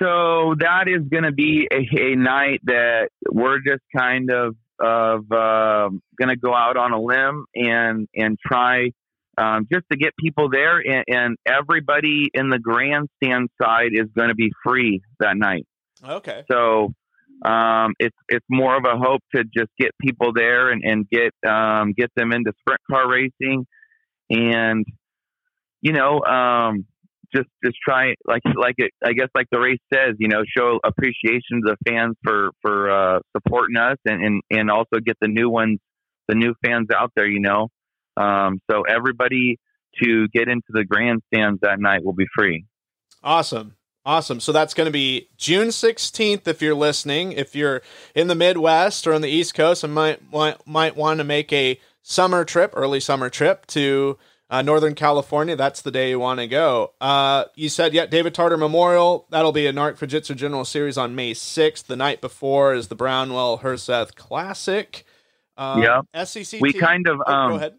So 0.00 0.54
that 0.60 0.86
is 0.86 1.02
going 1.08 1.24
to 1.24 1.32
be 1.32 1.68
a, 1.70 2.12
a, 2.12 2.14
night 2.14 2.60
that 2.64 3.08
we're 3.30 3.58
just 3.58 3.82
kind 3.94 4.30
of 4.30 4.54
of 4.78 5.30
uh, 5.32 5.90
going 6.16 6.28
to 6.28 6.36
go 6.36 6.54
out 6.54 6.76
on 6.76 6.92
a 6.92 7.00
limb 7.00 7.46
and 7.56 8.08
and 8.14 8.38
try 8.38 8.92
um, 9.38 9.66
just 9.72 9.84
to 9.92 9.96
get 9.96 10.12
people 10.18 10.48
there, 10.50 10.78
and, 10.78 11.04
and, 11.08 11.36
everybody 11.46 12.28
in 12.34 12.50
the 12.50 12.58
grandstand 12.58 13.48
side 13.60 13.90
is 13.92 14.06
going 14.16 14.28
to 14.28 14.34
be 14.34 14.50
free 14.64 15.00
that 15.20 15.36
night. 15.36 15.66
Okay. 16.04 16.44
So 16.50 16.92
um, 17.44 17.94
it's 18.00 18.16
it's 18.28 18.44
more 18.50 18.76
of 18.76 18.84
a 18.84 18.96
hope 18.96 19.22
to 19.34 19.44
just 19.44 19.70
get 19.78 19.92
people 20.00 20.32
there 20.34 20.70
and, 20.70 20.82
and 20.84 21.08
get 21.08 21.32
um, 21.48 21.92
get 21.96 22.10
them 22.16 22.32
into 22.32 22.52
sprint 22.60 22.80
car 22.90 23.08
racing, 23.08 23.66
and 24.30 24.84
you 25.80 25.92
know 25.92 26.20
um, 26.22 26.86
just 27.34 27.48
just 27.64 27.76
try 27.86 28.14
like 28.26 28.42
like 28.56 28.74
it 28.78 28.90
I 29.04 29.12
guess 29.12 29.28
like 29.34 29.46
the 29.52 29.60
race 29.60 29.78
says, 29.92 30.14
you 30.18 30.28
know, 30.28 30.42
show 30.56 30.80
appreciation 30.84 31.62
to 31.64 31.74
the 31.74 31.76
fans 31.86 32.16
for 32.24 32.50
for 32.62 32.90
uh, 32.90 33.18
supporting 33.36 33.76
us 33.76 33.98
and, 34.04 34.24
and 34.24 34.42
and 34.50 34.70
also 34.70 34.98
get 35.04 35.16
the 35.20 35.28
new 35.28 35.48
ones, 35.48 35.78
the 36.26 36.34
new 36.34 36.54
fans 36.64 36.88
out 36.94 37.12
there, 37.14 37.28
you 37.28 37.40
know. 37.40 37.68
Um, 38.18 38.60
so 38.70 38.82
everybody 38.82 39.58
to 40.02 40.28
get 40.28 40.48
into 40.48 40.68
the 40.70 40.84
grandstands 40.84 41.60
that 41.62 41.80
night 41.80 42.04
will 42.04 42.14
be 42.14 42.26
free. 42.34 42.64
Awesome. 43.22 43.74
Awesome. 44.04 44.40
So 44.40 44.52
that's 44.52 44.74
going 44.74 44.86
to 44.86 44.92
be 44.92 45.28
June 45.36 45.68
16th 45.68 46.46
if 46.46 46.62
you're 46.62 46.74
listening. 46.74 47.32
If 47.32 47.54
you're 47.54 47.82
in 48.14 48.28
the 48.28 48.34
Midwest 48.34 49.06
or 49.06 49.12
on 49.12 49.20
the 49.20 49.28
East 49.28 49.54
Coast 49.54 49.84
and 49.84 49.92
might 49.92 50.32
might, 50.32 50.66
might 50.66 50.96
want 50.96 51.18
to 51.18 51.24
make 51.24 51.52
a 51.52 51.78
summer 52.02 52.44
trip, 52.44 52.72
early 52.74 53.00
summer 53.00 53.28
trip 53.28 53.66
to 53.66 54.16
uh, 54.48 54.62
Northern 54.62 54.94
California, 54.94 55.56
that's 55.56 55.82
the 55.82 55.90
day 55.90 56.08
you 56.08 56.18
want 56.18 56.40
to 56.40 56.46
go. 56.46 56.94
Uh, 57.02 57.44
you 57.54 57.68
said, 57.68 57.92
yeah, 57.92 58.06
David 58.06 58.32
Tarter 58.32 58.56
Memorial. 58.56 59.26
That'll 59.28 59.52
be 59.52 59.66
a 59.66 59.74
NARC 59.74 59.98
Fujitsu 59.98 60.34
General 60.34 60.64
Series 60.64 60.96
on 60.96 61.14
May 61.14 61.34
6th. 61.34 61.84
The 61.84 61.96
night 61.96 62.22
before 62.22 62.72
is 62.72 62.88
the 62.88 62.96
Brownwell 62.96 63.60
Herseth 63.60 64.14
Classic. 64.14 65.04
Uh, 65.58 66.00
yeah. 66.14 66.24
SEC. 66.24 66.62
We 66.62 66.72
kind 66.72 67.08
of 67.08 67.20
oh, 67.26 67.30
um, 67.30 67.50
go 67.50 67.56
ahead. 67.56 67.74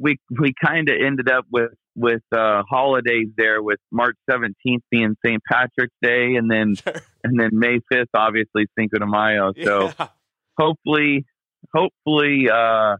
We 0.00 0.18
we 0.40 0.54
kind 0.64 0.88
of 0.88 0.96
ended 1.00 1.30
up 1.30 1.46
with 1.50 1.72
with 1.96 2.22
uh, 2.32 2.62
holidays 2.68 3.28
there, 3.36 3.60
with 3.60 3.80
March 3.90 4.16
17th 4.30 4.82
being 4.90 5.16
St. 5.24 5.42
Patrick's 5.50 5.94
Day, 6.00 6.36
and 6.36 6.50
then 6.50 6.74
sure. 6.82 6.94
and 7.24 7.38
then 7.38 7.50
May 7.52 7.80
5th, 7.92 8.06
obviously 8.14 8.66
Cinco 8.78 8.98
de 8.98 9.06
Mayo. 9.06 9.52
So 9.62 9.92
yeah. 9.98 10.08
hopefully, 10.58 11.24
hopefully. 11.74 12.48
Uh, 12.50 12.96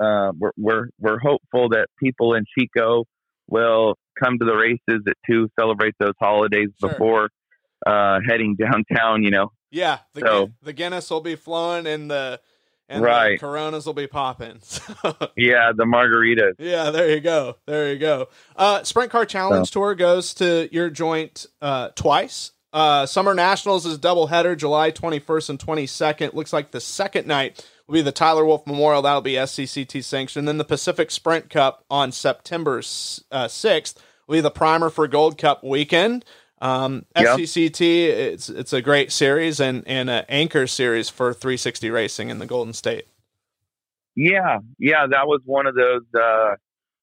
uh, 0.00 0.32
we're, 0.36 0.50
we're, 0.56 0.88
we're 0.98 1.18
hopeful 1.20 1.68
that 1.68 1.86
people 2.00 2.34
in 2.34 2.44
Chico 2.58 3.04
will 3.48 3.94
come 4.20 4.38
to 4.38 4.44
the 4.44 4.54
races 4.54 5.02
at 5.06 5.14
two, 5.28 5.48
celebrate 5.58 5.94
those 5.98 6.14
holidays 6.20 6.68
sure. 6.80 6.90
before 6.90 7.28
uh, 7.86 8.18
heading 8.28 8.56
downtown. 8.56 9.22
You 9.22 9.30
know. 9.30 9.52
Yeah, 9.70 9.98
the, 10.12 10.20
so, 10.20 10.50
the 10.62 10.72
Guinness 10.72 11.10
will 11.10 11.20
be 11.20 11.34
flowing 11.34 11.86
and 11.86 12.10
the 12.10 12.40
and 12.88 13.02
right. 13.02 13.32
the 13.32 13.38
Coronas 13.38 13.86
will 13.86 13.94
be 13.94 14.06
popping. 14.06 14.60
yeah, 15.36 15.72
the 15.74 15.84
margaritas. 15.84 16.54
Yeah, 16.58 16.90
there 16.90 17.10
you 17.10 17.20
go. 17.20 17.56
There 17.66 17.92
you 17.92 17.98
go. 17.98 18.28
Uh, 18.56 18.82
Sprint 18.82 19.10
Car 19.10 19.24
Challenge 19.26 19.68
so. 19.68 19.80
Tour 19.80 19.94
goes 19.94 20.34
to 20.34 20.68
your 20.72 20.90
joint 20.90 21.46
uh, 21.62 21.90
twice. 21.94 22.52
Uh, 22.72 23.06
Summer 23.06 23.34
Nationals 23.34 23.86
is 23.86 23.98
double 23.98 24.26
header, 24.26 24.56
July 24.56 24.90
21st 24.90 25.50
and 25.50 25.58
22nd. 25.60 26.34
Looks 26.34 26.52
like 26.52 26.72
the 26.72 26.80
second 26.80 27.26
night 27.26 27.64
will 27.86 27.94
be 27.94 28.02
the 28.02 28.12
Tyler 28.12 28.44
Wolf 28.44 28.66
Memorial. 28.66 29.00
That'll 29.00 29.20
be 29.20 29.34
SCCT 29.34 30.02
sanctioned. 30.02 30.48
Then 30.48 30.58
the 30.58 30.64
Pacific 30.64 31.10
Sprint 31.10 31.50
Cup 31.50 31.84
on 31.88 32.10
September 32.10 32.78
uh, 32.78 32.80
6th 32.80 33.94
will 34.26 34.34
be 34.34 34.40
the 34.40 34.50
primer 34.50 34.90
for 34.90 35.06
Gold 35.06 35.38
Cup 35.38 35.62
weekend. 35.62 36.24
Um, 36.60 37.04
yep. 37.16 37.38
SCCT, 37.38 37.80
it's 37.80 38.48
it's 38.48 38.72
a 38.72 38.80
great 38.80 39.12
series 39.12 39.60
and 39.60 39.86
and 39.86 40.08
an 40.08 40.24
anchor 40.28 40.66
series 40.66 41.08
for 41.08 41.32
360 41.32 41.90
racing 41.90 42.30
in 42.30 42.38
the 42.38 42.46
Golden 42.46 42.72
State. 42.72 43.06
Yeah, 44.16 44.58
yeah, 44.78 45.06
that 45.10 45.26
was 45.26 45.40
one 45.44 45.66
of 45.66 45.74
those. 45.74 46.02
Uh, 46.14 46.54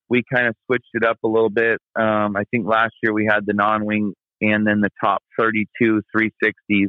we 0.10 0.24
kind 0.34 0.48
of 0.48 0.56
switched 0.66 0.90
it 0.94 1.04
up 1.04 1.18
a 1.24 1.28
little 1.28 1.50
bit. 1.50 1.80
Um, 1.96 2.36
I 2.36 2.44
think 2.52 2.68
last 2.68 2.94
year 3.04 3.14
we 3.14 3.26
had 3.30 3.46
the 3.46 3.54
non-wing 3.54 4.14
and 4.42 4.66
then 4.66 4.82
the 4.82 4.90
top 5.04 5.24
32 5.40 6.02
360s. 6.16 6.88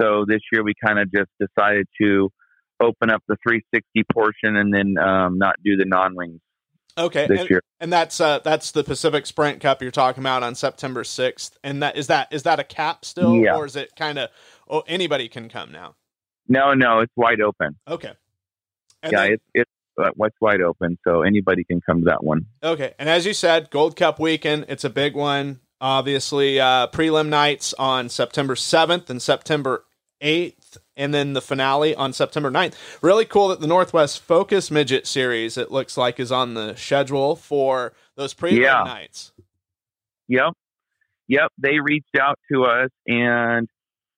So 0.00 0.24
this 0.26 0.40
year 0.52 0.62
we 0.62 0.74
kind 0.84 0.98
of 0.98 1.10
just 1.12 1.30
decided 1.40 1.86
to 2.00 2.30
open 2.80 3.10
up 3.10 3.22
the 3.28 3.36
360 3.42 4.04
portion 4.12 4.56
and 4.56 4.74
then 4.74 4.96
um, 4.98 5.38
not 5.38 5.56
do 5.64 5.76
the 5.76 5.84
non 5.84 6.14
wings. 6.14 6.40
Okay, 6.98 7.26
this 7.26 7.40
and, 7.40 7.50
year. 7.50 7.62
and 7.80 7.92
that's 7.92 8.20
uh, 8.20 8.40
that's 8.40 8.72
the 8.72 8.84
Pacific 8.84 9.26
Sprint 9.26 9.60
Cup 9.60 9.80
you're 9.80 9.90
talking 9.90 10.22
about 10.22 10.42
on 10.42 10.54
September 10.54 11.02
6th, 11.02 11.52
and 11.64 11.82
that 11.82 11.96
is 11.96 12.08
that 12.08 12.28
is 12.32 12.42
that 12.42 12.60
a 12.60 12.64
cap 12.64 13.04
still, 13.04 13.36
yeah. 13.36 13.56
or 13.56 13.64
is 13.64 13.76
it 13.76 13.96
kind 13.96 14.18
of 14.18 14.28
oh 14.68 14.82
anybody 14.86 15.28
can 15.28 15.48
come 15.48 15.72
now? 15.72 15.94
No, 16.48 16.74
no, 16.74 17.00
it's 17.00 17.12
wide 17.16 17.40
open. 17.40 17.78
Okay. 17.88 18.12
And 19.02 19.12
yeah, 19.12 19.22
then, 19.22 19.32
it's 19.32 19.44
it's 19.54 19.70
what's 20.16 20.36
wide 20.40 20.60
open, 20.60 20.98
so 21.04 21.22
anybody 21.22 21.64
can 21.64 21.80
come 21.80 22.00
to 22.00 22.04
that 22.06 22.22
one. 22.22 22.46
Okay, 22.62 22.94
and 22.98 23.08
as 23.08 23.26
you 23.26 23.34
said, 23.34 23.70
Gold 23.70 23.96
Cup 23.96 24.18
weekend, 24.18 24.66
it's 24.68 24.84
a 24.84 24.90
big 24.90 25.14
one. 25.14 25.60
Obviously, 25.80 26.60
uh, 26.60 26.86
prelim 26.88 27.28
nights 27.28 27.74
on 27.74 28.08
September 28.08 28.54
7th 28.54 29.10
and 29.10 29.20
September 29.20 29.84
8th, 30.22 30.76
and 30.96 31.12
then 31.14 31.32
the 31.32 31.40
finale 31.40 31.94
on 31.94 32.12
September 32.12 32.50
9th. 32.50 32.74
Really 33.02 33.24
cool 33.24 33.48
that 33.48 33.60
the 33.60 33.66
Northwest 33.66 34.20
Focus 34.22 34.70
Midget 34.70 35.06
Series, 35.06 35.56
it 35.56 35.70
looks 35.70 35.96
like, 35.96 36.20
is 36.20 36.30
on 36.32 36.54
the 36.54 36.74
schedule 36.76 37.36
for 37.36 37.92
those 38.16 38.34
prelim 38.34 38.60
Yeah. 38.62 38.82
nights. 38.84 39.32
Yep, 40.28 40.52
yep. 41.28 41.50
They 41.58 41.78
reached 41.80 42.16
out 42.20 42.38
to 42.52 42.64
us, 42.64 42.90
and 43.06 43.68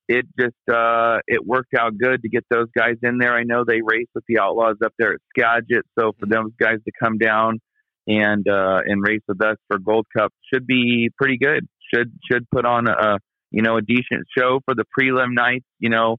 it 0.09 0.27
just 0.39 0.55
uh, 0.73 1.19
it 1.27 1.45
worked 1.45 1.75
out 1.79 1.97
good 1.99 2.23
to 2.23 2.29
get 2.29 2.45
those 2.51 2.69
guys 2.77 2.97
in 3.03 3.19
there. 3.19 3.35
I 3.35 3.43
know 3.45 3.65
they 3.67 3.81
race 3.83 4.07
with 4.15 4.25
the 4.29 4.39
Outlaws 4.39 4.77
up 4.85 4.93
there 4.99 5.15
at 5.15 5.21
Skagit, 5.37 5.85
so 5.99 6.13
for 6.19 6.27
those 6.27 6.53
guys 6.61 6.79
to 6.85 6.93
come 7.03 7.19
down 7.19 7.59
and 8.07 8.47
uh, 8.47 8.81
and 8.85 9.03
race 9.03 9.23
with 9.27 9.43
us 9.43 9.57
for 9.69 9.79
Gold 9.79 10.07
Cup 10.17 10.33
should 10.53 10.67
be 10.67 11.11
pretty 11.17 11.39
good. 11.39 11.67
Should 11.93 12.13
should 12.31 12.49
put 12.51 12.65
on 12.67 12.87
a 12.87 13.19
you 13.51 13.63
know 13.63 13.77
a 13.77 13.83
decent 13.83 14.27
show 14.37 14.61
for 14.67 14.75
the 14.75 14.85
prelim 14.97 15.33
nights. 15.33 15.65
You 15.81 15.89
know, 15.89 16.19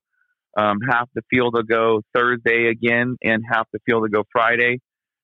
um, 0.55 0.79
half 0.89 1.09
the 1.13 1.21
field 1.29 1.53
will 1.53 1.63
go 1.63 2.01
Thursday 2.13 2.67
again, 2.67 3.17
and 3.23 3.43
half 3.49 3.67
the 3.73 3.79
field 3.85 4.01
will 4.01 4.09
go 4.09 4.23
Friday, 4.31 4.79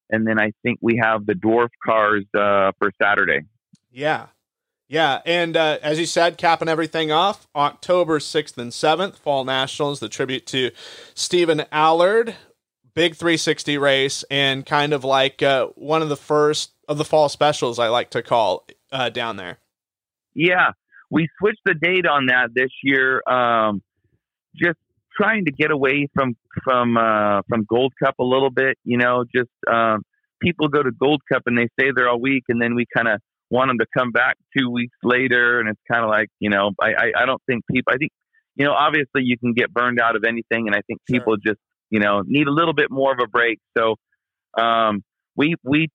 and 0.10 0.28
then 0.28 0.40
I 0.40 0.52
think 0.64 0.80
we 0.82 1.00
have 1.02 1.26
the 1.26 1.34
dwarf 1.34 1.70
cars 1.84 2.26
uh, 2.38 2.72
for 2.80 2.92
Saturday. 3.02 3.42
Yeah. 3.92 4.28
Yeah. 4.88 5.22
And 5.26 5.56
uh, 5.56 5.78
as 5.82 6.00
you 6.00 6.06
said, 6.06 6.38
capping 6.38 6.68
everything 6.68 7.12
off, 7.12 7.48
October 7.56 8.20
6th 8.20 8.58
and 8.58 8.72
7th, 8.72 9.16
Fall 9.16 9.46
Nationals, 9.46 10.02
the 10.02 10.10
tribute 10.10 10.46
to 10.48 10.72
Stephen 11.14 11.64
Allard. 11.72 12.36
Big 12.94 13.16
360 13.16 13.78
race, 13.78 14.26
and 14.30 14.66
kind 14.66 14.92
of 14.92 15.06
like 15.06 15.42
uh, 15.42 15.68
one 15.76 16.02
of 16.02 16.10
the 16.10 16.18
first 16.18 16.74
of 16.90 16.98
the 16.98 17.06
fall 17.06 17.30
specials, 17.30 17.80
I 17.80 17.88
like 17.88 18.10
to 18.10 18.22
call 18.22 18.68
uh, 18.92 19.08
down 19.08 19.38
there. 19.38 19.60
Yeah, 20.34 20.72
we 21.10 21.30
switched 21.40 21.62
the 21.64 21.74
date 21.74 22.06
on 22.06 22.26
that 22.26 22.50
this 22.54 22.72
year. 22.84 23.22
Um, 23.26 23.82
just 24.56 24.78
trying 25.22 25.46
to 25.46 25.52
get 25.52 25.72
away 25.72 26.08
from 26.14 26.36
from 26.64 26.98
uh, 26.98 27.42
from 27.48 27.66
Gold 27.68 27.94
Cup 28.02 28.16
a 28.20 28.24
little 28.24 28.50
bit. 28.50 28.78
You 28.84 28.98
know, 28.98 29.24
just 29.34 29.50
um, 29.72 30.02
people 30.42 30.68
go 30.68 30.82
to 30.82 30.92
Gold 30.92 31.22
Cup 31.32 31.44
and 31.46 31.58
they 31.58 31.68
stay 31.80 31.92
there 31.96 32.10
all 32.10 32.20
week, 32.20 32.44
and 32.50 32.62
then 32.62 32.76
we 32.76 32.86
kind 32.96 33.08
of 33.08 33.20
want 33.50 33.70
them 33.70 33.78
to 33.80 33.86
come 33.96 34.12
back 34.12 34.38
two 34.58 34.70
weeks 34.70 34.96
later, 35.04 35.60
and 35.60 35.70
it's 35.70 35.82
kind 35.92 36.04
of 36.04 36.10
like 36.10 36.30
you 36.40 36.50
know, 36.50 36.72
I, 36.82 36.94
I 36.94 37.12
I 37.24 37.26
don't 37.26 37.42
think 37.48 37.64
people. 37.72 37.94
I 37.94 37.98
think 37.98 38.12
you 38.56 38.66
know, 38.66 38.74
obviously 38.74 39.24
you 39.24 39.38
can 39.38 39.54
get 39.54 39.72
burned 39.72 40.00
out 40.00 40.16
of 40.16 40.24
anything, 40.24 40.68
and 40.68 40.76
I 40.76 40.82
think 40.88 41.00
Sure. 41.10 41.20
people 41.20 41.38
just 41.38 41.60
you 41.90 42.00
know 42.00 42.24
need 42.26 42.48
a 42.48 42.52
little 42.52 42.74
bit 42.74 42.90
more 42.90 43.12
of 43.12 43.20
a 43.24 43.28
break. 43.28 43.60
So 43.78 43.96
um, 44.58 45.04
we 45.36 45.56
we 45.64 45.90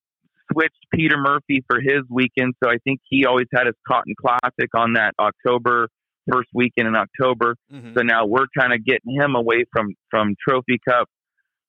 switched 0.52 0.86
Peter 0.94 1.16
Murphy 1.18 1.64
for 1.68 1.80
his 1.80 2.02
weekend, 2.08 2.54
so 2.62 2.70
I 2.70 2.76
think 2.84 3.00
he 3.08 3.26
always 3.26 3.46
had 3.52 3.66
his 3.66 3.74
Cotton 3.86 4.14
Classic 4.20 4.70
on 4.74 4.94
that 4.94 5.14
October 5.18 5.88
first 6.30 6.48
weekend 6.54 6.88
in 6.88 6.96
October. 6.96 7.56
Mhm. 7.72 7.94
So 7.96 8.02
now 8.02 8.26
we're 8.26 8.46
kind 8.58 8.72
of 8.72 8.84
getting 8.84 9.14
him 9.14 9.34
away 9.34 9.64
from 9.72 9.94
from 10.10 10.34
Trophy 10.46 10.78
Cup 10.88 11.08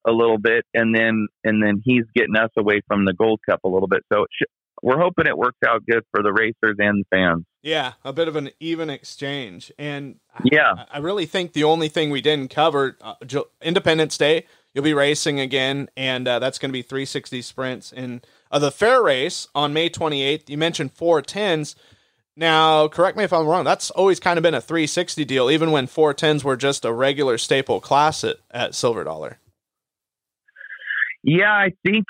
a 0.06 0.12
little 0.12 0.38
bit, 0.38 0.66
and 0.74 0.96
then 0.96 1.28
and 1.44 1.62
then 1.62 1.82
he's 1.84 2.06
getting 2.16 2.36
us 2.36 2.50
away 2.58 2.82
from 2.88 3.06
the 3.06 3.14
Gold 3.14 3.40
Cup 3.50 3.60
a 3.64 3.68
little 3.68 3.88
bit. 3.88 4.04
So 4.12 4.24
it 4.24 4.30
sh- 4.32 4.44
we're 4.84 5.00
hoping 5.00 5.26
it 5.26 5.36
works 5.38 5.58
out 5.68 5.84
good 5.90 6.04
for 6.12 6.22
the 6.22 6.32
racers 6.32 6.76
and 6.78 7.04
the 7.04 7.06
fans. 7.16 7.44
Yeah, 7.64 7.94
a 8.06 8.14
bit 8.14 8.28
of 8.28 8.36
an 8.36 8.52
even 8.60 8.92
exchange. 8.92 9.72
And 9.80 10.20
Yeah. 10.44 10.74
I, 10.78 10.86
I 10.94 10.98
really 11.00 11.26
think 11.26 11.54
the 11.54 11.64
only 11.64 11.88
thing 11.90 12.12
we 12.12 12.22
didn't 12.22 12.52
cover, 12.52 12.96
uh, 13.02 13.16
Independence 13.62 14.18
Day, 14.20 14.46
you'll 14.74 14.84
be 14.84 14.94
racing 14.94 15.40
again, 15.40 15.90
and 15.98 16.28
uh, 16.28 16.38
that's 16.38 16.60
going 16.60 16.70
to 16.70 16.74
be 16.74 16.84
360 16.84 17.42
sprints. 17.42 17.92
And 17.92 18.26
uh, 18.52 18.60
the 18.60 18.70
fair 18.70 19.02
race 19.02 19.48
on 19.56 19.74
May 19.74 19.90
28th, 19.90 20.48
you 20.48 20.60
mentioned 20.60 20.94
410s. 20.94 21.74
Now, 22.38 22.88
correct 22.88 23.18
me 23.18 23.24
if 23.24 23.34
I'm 23.34 23.48
wrong, 23.48 23.66
that's 23.66 23.90
always 23.90 24.20
kind 24.20 24.38
of 24.38 24.44
been 24.44 24.54
a 24.54 24.62
360 24.62 25.26
deal, 25.26 25.50
even 25.50 25.72
when 25.72 25.88
410s 25.88 26.44
were 26.44 26.56
just 26.56 26.86
a 26.86 26.94
regular 26.94 27.40
staple 27.40 27.82
class 27.82 28.24
at, 28.24 28.38
at 28.52 28.76
Silver 28.76 29.04
Dollar. 29.04 29.40
Yeah, 31.24 31.52
I 31.52 31.72
think 31.84 32.06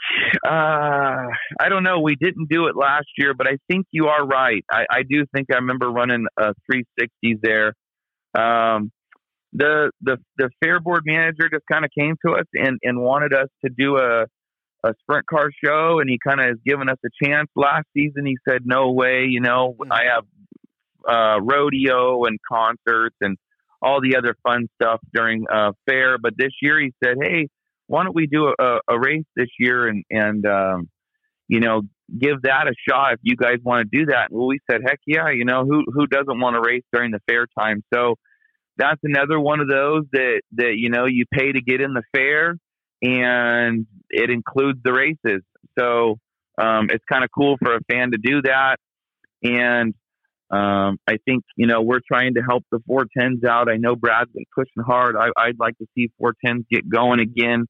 uh, 0.45 0.49
I 0.49 1.69
don't 1.69 1.83
know. 1.83 2.01
We 2.01 2.15
didn't 2.15 2.49
do 2.49 2.67
it 2.67 2.75
last 2.75 3.07
year, 3.17 3.33
but 3.33 3.47
I 3.47 3.57
think 3.69 3.87
you 3.91 4.07
are 4.07 4.27
right. 4.27 4.63
I, 4.69 4.85
I 4.91 5.03
do 5.09 5.25
think 5.33 5.47
I 5.49 5.55
remember 5.55 5.89
running 5.89 6.25
a 6.37 6.53
360s 6.69 7.39
there. 7.41 7.73
Um, 8.37 8.91
the 9.53 9.91
the 10.01 10.17
the 10.37 10.49
fair 10.61 10.81
board 10.81 11.03
manager 11.05 11.49
just 11.49 11.63
kind 11.71 11.85
of 11.85 11.91
came 11.97 12.15
to 12.25 12.33
us 12.33 12.45
and 12.53 12.77
and 12.83 12.99
wanted 12.99 13.33
us 13.33 13.47
to 13.63 13.71
do 13.75 13.97
a 13.97 14.25
a 14.83 14.93
sprint 15.01 15.25
car 15.25 15.49
show, 15.63 15.99
and 15.99 16.09
he 16.09 16.19
kind 16.25 16.39
of 16.39 16.47
has 16.47 16.57
given 16.65 16.89
us 16.89 16.97
a 17.05 17.25
chance. 17.25 17.49
Last 17.55 17.85
season, 17.93 18.25
he 18.25 18.37
said, 18.47 18.61
"No 18.65 18.91
way," 18.91 19.25
you 19.29 19.41
know. 19.41 19.75
I 19.89 20.03
have 20.13 20.25
uh, 21.07 21.41
rodeo 21.41 22.25
and 22.25 22.37
concerts 22.47 23.15
and 23.21 23.37
all 23.81 24.01
the 24.01 24.17
other 24.17 24.35
fun 24.43 24.67
stuff 24.81 24.99
during 25.13 25.45
uh, 25.51 25.71
fair, 25.85 26.17
but 26.17 26.33
this 26.37 26.51
year 26.61 26.79
he 26.79 26.93
said, 27.03 27.17
"Hey." 27.21 27.47
why 27.87 28.03
don't 28.03 28.15
we 28.15 28.27
do 28.27 28.53
a, 28.59 28.79
a 28.87 28.99
race 28.99 29.25
this 29.35 29.49
year 29.59 29.87
and 29.87 30.03
and 30.11 30.45
um, 30.45 30.89
you 31.47 31.59
know 31.59 31.81
give 32.19 32.43
that 32.43 32.67
a 32.67 32.73
shot 32.87 33.13
if 33.13 33.19
you 33.23 33.35
guys 33.35 33.57
want 33.63 33.89
to 33.89 33.97
do 33.97 34.05
that? 34.07 34.27
Well, 34.29 34.47
we 34.47 34.59
said, 34.69 34.81
heck 34.85 34.99
yeah, 35.07 35.29
you 35.29 35.45
know 35.45 35.65
who 35.65 35.83
who 35.87 36.05
doesn't 36.05 36.39
want 36.39 36.55
to 36.55 36.61
race 36.61 36.83
during 36.93 37.11
the 37.11 37.19
fair 37.27 37.47
time? 37.57 37.83
So 37.93 38.15
that's 38.77 38.99
another 39.03 39.39
one 39.39 39.59
of 39.59 39.67
those 39.67 40.03
that 40.11 40.41
that 40.53 40.73
you 40.75 40.89
know 40.89 41.05
you 41.05 41.25
pay 41.31 41.51
to 41.51 41.61
get 41.61 41.81
in 41.81 41.93
the 41.93 42.03
fair 42.13 42.55
and 43.01 43.85
it 44.09 44.29
includes 44.29 44.79
the 44.83 44.93
races. 44.93 45.43
So 45.77 46.17
um, 46.59 46.87
it's 46.89 47.03
kind 47.11 47.23
of 47.23 47.29
cool 47.37 47.57
for 47.61 47.75
a 47.75 47.79
fan 47.91 48.11
to 48.11 48.17
do 48.17 48.41
that 48.43 48.77
and. 49.43 49.93
Um, 50.49 50.97
I 51.05 51.17
think 51.25 51.43
you 51.57 51.67
know 51.67 51.81
we're 51.81 51.99
trying 52.07 52.35
to 52.35 52.41
help 52.41 52.63
the 52.71 52.79
410s 52.89 53.43
out. 53.45 53.69
I 53.69 53.75
know 53.75 53.97
Brad's 53.97 54.31
been 54.33 54.45
pushing 54.55 54.81
hard. 54.81 55.17
I, 55.17 55.27
I'd 55.37 55.59
like 55.59 55.77
to 55.79 55.85
see 55.93 56.09
410s 56.21 56.63
get 56.71 56.87
going 56.87 57.19
again 57.19 57.65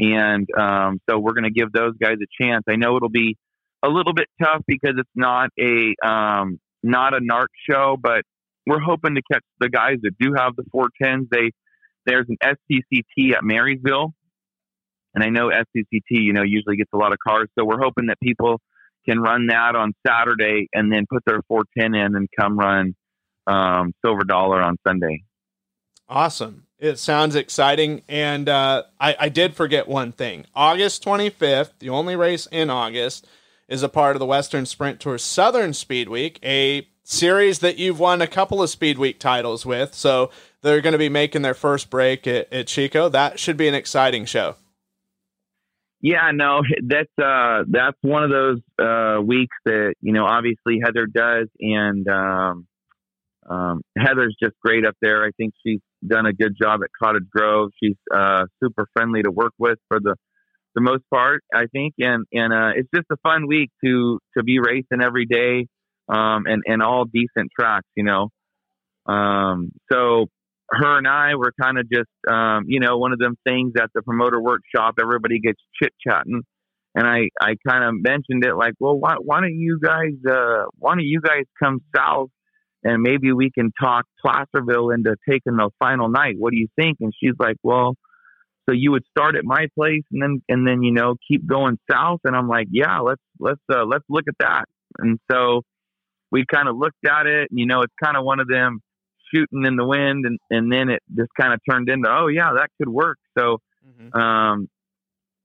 and 0.00 0.48
um, 0.58 1.00
so 1.08 1.18
we're 1.18 1.32
going 1.32 1.44
to 1.44 1.50
give 1.50 1.72
those 1.72 1.94
guys 2.00 2.16
a 2.22 2.42
chance. 2.42 2.64
I 2.68 2.76
know 2.76 2.96
it'll 2.96 3.08
be 3.10 3.36
a 3.82 3.88
little 3.88 4.14
bit 4.14 4.28
tough 4.42 4.62
because 4.66 4.94
it's 4.96 5.10
not 5.14 5.50
a 5.58 5.94
um, 6.06 6.58
not 6.82 7.14
a 7.14 7.18
NARC 7.18 7.48
show, 7.68 7.96
but 8.00 8.22
we're 8.66 8.80
hoping 8.80 9.14
to 9.16 9.22
catch 9.30 9.44
the 9.58 9.68
guys 9.68 9.96
that 10.02 10.12
do 10.18 10.34
have 10.36 10.56
the 10.56 10.64
410s. 10.74 11.28
They 11.30 11.50
there's 12.06 12.26
an 12.28 12.38
SCCT 12.42 13.34
at 13.34 13.44
Marysville, 13.44 14.14
and 15.14 15.24
I 15.24 15.28
know 15.28 15.48
SCCT 15.48 16.02
you 16.10 16.32
know 16.32 16.42
usually 16.42 16.76
gets 16.76 16.90
a 16.92 16.96
lot 16.96 17.12
of 17.12 17.18
cars, 17.18 17.48
so 17.58 17.64
we're 17.64 17.80
hoping 17.80 18.06
that 18.06 18.20
people 18.20 18.60
can 19.08 19.18
run 19.18 19.46
that 19.46 19.74
on 19.76 19.92
Saturday 20.06 20.68
and 20.72 20.92
then 20.92 21.06
put 21.10 21.24
their 21.24 21.40
410 21.48 21.94
in 21.94 22.16
and 22.16 22.28
come 22.38 22.58
run 22.58 22.94
um, 23.46 23.92
Silver 24.04 24.24
Dollar 24.24 24.60
on 24.60 24.76
Sunday. 24.86 25.24
Awesome. 26.08 26.66
It 26.78 26.98
sounds 26.98 27.34
exciting. 27.34 28.02
And 28.08 28.48
uh, 28.48 28.84
I, 28.98 29.16
I 29.20 29.28
did 29.28 29.54
forget 29.54 29.86
one 29.86 30.12
thing. 30.12 30.46
August 30.54 31.04
25th, 31.04 31.72
the 31.78 31.90
only 31.90 32.16
race 32.16 32.46
in 32.50 32.70
August, 32.70 33.26
is 33.68 33.82
a 33.82 33.88
part 33.88 34.16
of 34.16 34.20
the 34.20 34.26
Western 34.26 34.66
Sprint 34.66 34.98
Tour 34.98 35.18
Southern 35.18 35.72
Speed 35.72 36.08
Week, 36.08 36.38
a 36.42 36.88
series 37.04 37.60
that 37.60 37.78
you've 37.78 38.00
won 38.00 38.20
a 38.20 38.26
couple 38.26 38.62
of 38.62 38.70
Speed 38.70 38.98
Week 38.98 39.20
titles 39.20 39.64
with. 39.64 39.94
So 39.94 40.30
they're 40.62 40.80
going 40.80 40.92
to 40.92 40.98
be 40.98 41.08
making 41.08 41.42
their 41.42 41.54
first 41.54 41.90
break 41.90 42.26
at, 42.26 42.52
at 42.52 42.66
Chico. 42.66 43.08
That 43.08 43.38
should 43.38 43.56
be 43.56 43.68
an 43.68 43.74
exciting 43.74 44.24
show. 44.24 44.56
Yeah, 46.00 46.30
no, 46.32 46.62
that's 46.82 47.12
uh 47.22 47.64
that's 47.68 47.96
one 48.02 48.24
of 48.24 48.30
those 48.30 48.58
uh 48.78 49.20
weeks 49.22 49.56
that, 49.64 49.94
you 50.00 50.12
know, 50.12 50.24
obviously 50.24 50.80
Heather 50.82 51.06
does 51.06 51.48
and 51.60 52.06
um 52.08 52.66
um 53.48 53.82
Heather's 53.98 54.36
just 54.42 54.54
great 54.64 54.86
up 54.86 54.96
there. 55.02 55.24
I 55.24 55.30
think 55.36 55.54
she's 55.66 55.80
done 56.06 56.26
a 56.26 56.32
good 56.32 56.54
job 56.60 56.80
at 56.82 56.90
Cottage 57.02 57.28
Grove. 57.30 57.70
She's 57.82 57.96
uh 58.14 58.44
super 58.62 58.86
friendly 58.94 59.22
to 59.22 59.30
work 59.30 59.52
with 59.58 59.78
for 59.88 60.00
the 60.00 60.16
the 60.74 60.80
most 60.80 61.02
part, 61.12 61.42
I 61.54 61.66
think. 61.66 61.94
And 61.98 62.24
and 62.32 62.52
uh 62.52 62.70
it's 62.76 62.88
just 62.94 63.06
a 63.12 63.16
fun 63.22 63.46
week 63.46 63.70
to 63.84 64.18
to 64.36 64.42
be 64.42 64.58
racing 64.60 65.02
every 65.02 65.26
day 65.26 65.66
um 66.08 66.44
and 66.46 66.62
and 66.66 66.82
all 66.82 67.04
decent 67.04 67.50
tracks, 67.58 67.88
you 67.96 68.04
know. 68.04 68.28
Um 69.06 69.72
so 69.92 70.28
her 70.70 70.98
and 70.98 71.08
I 71.08 71.34
were 71.34 71.52
kind 71.60 71.78
of 71.78 71.90
just, 71.90 72.10
um, 72.30 72.64
you 72.66 72.80
know, 72.80 72.98
one 72.98 73.12
of 73.12 73.18
them 73.18 73.36
things 73.44 73.72
at 73.80 73.90
the 73.94 74.02
promoter 74.02 74.40
workshop. 74.40 74.94
Everybody 75.00 75.40
gets 75.40 75.60
chit 75.80 75.92
chatting, 76.06 76.42
and 76.94 77.06
I, 77.06 77.28
I 77.40 77.54
kind 77.66 77.84
of 77.84 77.94
mentioned 77.94 78.44
it 78.44 78.54
like, 78.54 78.74
well, 78.78 78.98
why, 78.98 79.16
why 79.20 79.40
don't 79.40 79.58
you 79.58 79.78
guys, 79.82 80.14
uh, 80.28 80.64
why 80.78 80.94
don't 80.94 81.04
you 81.04 81.20
guys 81.20 81.44
come 81.62 81.80
south, 81.94 82.30
and 82.84 83.02
maybe 83.02 83.32
we 83.32 83.50
can 83.50 83.72
talk 83.80 84.04
Placerville 84.24 84.90
into 84.90 85.16
taking 85.28 85.56
the 85.56 85.70
final 85.78 86.08
night. 86.08 86.36
What 86.38 86.52
do 86.52 86.58
you 86.58 86.68
think? 86.80 86.98
And 87.00 87.12
she's 87.20 87.34
like, 87.38 87.56
well, 87.62 87.94
so 88.68 88.74
you 88.74 88.92
would 88.92 89.04
start 89.10 89.36
at 89.36 89.44
my 89.44 89.66
place, 89.76 90.04
and 90.12 90.22
then, 90.22 90.42
and 90.48 90.66
then, 90.66 90.82
you 90.82 90.92
know, 90.92 91.16
keep 91.26 91.46
going 91.46 91.78
south. 91.90 92.20
And 92.24 92.36
I'm 92.36 92.48
like, 92.48 92.68
yeah, 92.70 93.00
let's, 93.00 93.22
let's, 93.38 93.60
uh, 93.72 93.84
let's 93.84 94.04
look 94.08 94.24
at 94.28 94.34
that. 94.38 94.64
And 94.98 95.18
so 95.30 95.62
we 96.30 96.44
kind 96.52 96.68
of 96.68 96.76
looked 96.76 97.04
at 97.04 97.26
it, 97.26 97.48
and 97.50 97.58
you 97.58 97.66
know, 97.66 97.82
it's 97.82 97.94
kind 98.02 98.16
of 98.16 98.24
one 98.24 98.38
of 98.38 98.48
them 98.48 98.80
shooting 99.34 99.64
in 99.64 99.76
the 99.76 99.84
wind 99.84 100.24
and, 100.26 100.38
and 100.50 100.72
then 100.72 100.88
it 100.90 101.02
just 101.16 101.30
kind 101.40 101.52
of 101.52 101.60
turned 101.68 101.88
into 101.88 102.08
oh 102.10 102.26
yeah 102.28 102.50
that 102.56 102.68
could 102.78 102.88
work 102.88 103.18
so 103.38 103.58
Mhm. 103.98 104.14
um, 104.14 104.68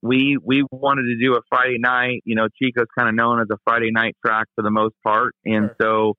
we 0.02 0.38
we 0.43 0.63
wanted 0.71 1.04
to 1.04 1.17
do 1.19 1.36
a 1.36 1.41
Friday 1.50 1.78
night. 1.80 2.21
You 2.26 2.36
know, 2.36 2.48
Chico's 2.62 2.86
kind 2.98 3.10
of 3.10 3.15
known 3.15 3.39
as 3.39 3.48
a 3.52 3.58
Friday 3.65 3.91
night 3.91 4.15
track 4.24 4.45
for 4.56 4.62
the 4.62 4.69
most 4.69 4.93
part, 5.04 5.34
and 5.45 5.71
sure. 5.82 6.13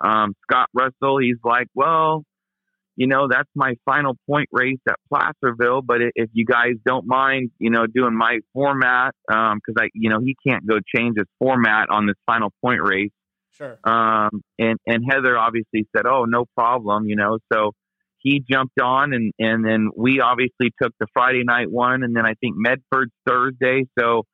so 0.00 0.06
um, 0.06 0.34
Scott 0.42 0.68
Russell, 0.74 1.18
he's 1.18 1.38
like, 1.44 1.66
well, 1.74 2.24
you 2.96 3.06
know, 3.06 3.28
that's 3.30 3.48
my 3.54 3.74
final 3.84 4.14
point 4.28 4.48
race 4.52 4.80
at 4.88 4.96
Placerville. 5.08 5.80
But 5.82 5.98
if 6.14 6.28
you 6.32 6.44
guys 6.44 6.74
don't 6.84 7.06
mind, 7.06 7.50
you 7.58 7.70
know, 7.70 7.86
doing 7.86 8.14
my 8.16 8.40
format, 8.52 9.14
because 9.26 9.52
um, 9.52 9.78
I, 9.78 9.88
you 9.94 10.10
know, 10.10 10.20
he 10.20 10.36
can't 10.46 10.66
go 10.66 10.74
change 10.94 11.16
his 11.16 11.26
format 11.38 11.88
on 11.90 12.06
this 12.06 12.16
final 12.26 12.52
point 12.62 12.82
race. 12.82 13.12
Sure. 13.60 13.78
Um, 13.84 14.42
and 14.58 14.78
and 14.86 15.04
Heather 15.08 15.36
obviously 15.36 15.86
said, 15.94 16.06
oh, 16.06 16.24
no 16.24 16.44
problem, 16.56 17.06
you 17.06 17.16
know. 17.16 17.38
So 17.52 17.72
he 18.18 18.42
jumped 18.50 18.80
on, 18.80 19.12
and 19.12 19.32
and 19.38 19.64
then 19.64 19.90
we 19.96 20.20
obviously 20.20 20.72
took 20.82 20.92
the 20.98 21.06
Friday 21.12 21.42
night 21.44 21.70
one, 21.70 22.02
and 22.02 22.16
then 22.16 22.24
I 22.24 22.34
think 22.40 22.56
Medford's 22.56 23.12
Thursday. 23.26 23.84
So 23.98 24.24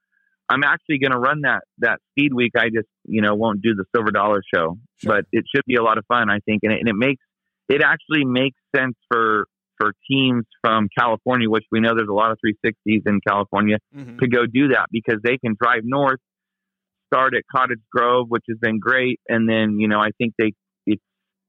I'm 0.48 0.62
actually 0.62 0.98
going 0.98 1.12
to 1.12 1.18
run 1.18 1.42
that 1.42 1.62
that 1.78 1.98
speed 2.12 2.32
week. 2.34 2.52
I 2.56 2.66
just 2.66 2.88
you 3.04 3.22
know 3.22 3.34
won't 3.34 3.62
do 3.62 3.74
the 3.74 3.84
Silver 3.94 4.10
Dollar 4.10 4.42
show, 4.54 4.78
sure. 4.98 5.14
but 5.14 5.24
it 5.32 5.44
should 5.54 5.64
be 5.66 5.76
a 5.76 5.82
lot 5.82 5.98
of 5.98 6.04
fun, 6.06 6.30
I 6.30 6.38
think, 6.46 6.60
and 6.62 6.72
it, 6.72 6.80
and 6.80 6.88
it 6.88 6.96
makes 6.96 7.22
it 7.68 7.82
actually 7.82 8.24
makes 8.24 8.58
sense 8.74 8.94
for 9.10 9.46
for 9.78 9.92
teams 10.10 10.44
from 10.62 10.88
California, 10.98 11.50
which 11.50 11.64
we 11.70 11.80
know 11.80 11.94
there's 11.94 12.08
a 12.08 12.14
lot 12.14 12.30
of 12.30 12.38
360s 12.44 13.02
in 13.06 13.20
California, 13.26 13.76
mm-hmm. 13.94 14.18
to 14.18 14.28
go 14.28 14.46
do 14.46 14.68
that 14.68 14.86
because 14.90 15.16
they 15.22 15.36
can 15.36 15.54
drive 15.60 15.82
north, 15.84 16.20
start 17.06 17.34
at 17.34 17.42
Cottage 17.50 17.80
Grove, 17.92 18.26
which 18.28 18.44
has 18.48 18.58
been 18.58 18.78
great, 18.78 19.20
and 19.28 19.48
then 19.48 19.78
you 19.78 19.88
know 19.88 19.98
I 20.00 20.10
think 20.18 20.34
they 20.38 20.52
it's 20.86 21.02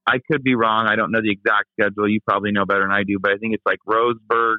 I 0.06 0.20
could 0.32 0.44
be 0.44 0.56
wrong. 0.56 0.88
I 0.88 0.96
don't 0.96 1.12
know 1.12 1.22
the 1.22 1.32
exact 1.32 1.68
schedule. 1.80 2.10
You 2.10 2.20
probably 2.28 2.52
know 2.52 2.66
better 2.66 2.82
than 2.82 2.92
I 2.92 3.04
do, 3.04 3.18
but 3.22 3.32
I 3.32 3.38
think 3.38 3.54
it's 3.54 3.66
like 3.66 3.80
Roseburg, 3.88 4.58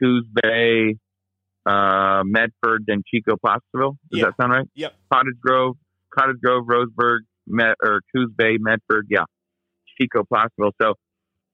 Coos 0.00 0.24
Bay, 0.42 0.96
uh, 1.66 2.22
Medford, 2.24 2.84
then 2.86 3.02
Chico 3.06 3.36
Placerville. 3.36 3.96
Does 4.10 4.20
yeah. 4.20 4.24
that 4.26 4.34
sound 4.40 4.52
right? 4.52 4.68
Yep. 4.74 4.94
Cottage 5.12 5.40
Grove, 5.40 5.76
Cottage 6.16 6.40
Grove, 6.42 6.66
Roseburg, 6.66 7.20
Met, 7.46 7.76
or 7.82 8.00
Coos 8.14 8.30
Bay, 8.36 8.56
Medford. 8.58 9.06
Yeah. 9.10 9.24
Chico 10.00 10.24
Placerville. 10.24 10.72
So 10.80 10.94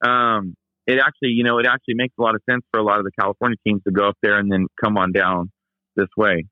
um, 0.09 0.55
it 0.87 0.99
actually, 0.99 1.31
you 1.31 1.45
know, 1.45 1.59
it 1.59 1.67
actually 1.67 1.95
makes 1.95 2.15
a 2.19 2.23
lot 2.23 2.35
of 2.35 2.43
sense 2.49 2.63
for 2.73 2.81
a 2.81 2.83
lot 2.83 2.99
of 2.99 3.05
the 3.05 3.11
California 3.19 3.57
teams 3.67 3.83
to 3.85 3.93
go 3.93 4.09
up 4.09 4.17
there 4.23 4.39
and 4.39 4.51
then 4.51 4.67
come 4.83 4.97
on 4.97 5.13
down 5.13 5.51
this 5.97 6.09
way. 6.17 6.45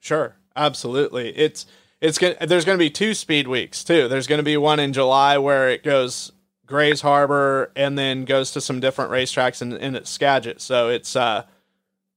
Sure, 0.00 0.36
absolutely. 0.56 1.30
It's 1.36 1.66
it's 2.00 2.18
gonna. 2.18 2.36
there's 2.46 2.64
going 2.64 2.78
to 2.78 2.82
be 2.82 2.90
two 2.90 3.14
speed 3.14 3.48
weeks 3.48 3.84
too. 3.84 4.08
There's 4.08 4.26
going 4.26 4.38
to 4.38 4.44
be 4.44 4.56
one 4.56 4.80
in 4.80 4.92
July 4.92 5.38
where 5.38 5.68
it 5.68 5.82
goes 5.82 6.32
Grays 6.66 7.00
Harbor 7.00 7.72
and 7.76 7.98
then 7.98 8.24
goes 8.24 8.52
to 8.52 8.60
some 8.60 8.80
different 8.80 9.10
racetracks 9.10 9.60
in, 9.60 9.72
in 9.72 10.04
Skagit. 10.04 10.60
So 10.60 10.88
it's 10.88 11.16
uh, 11.16 11.44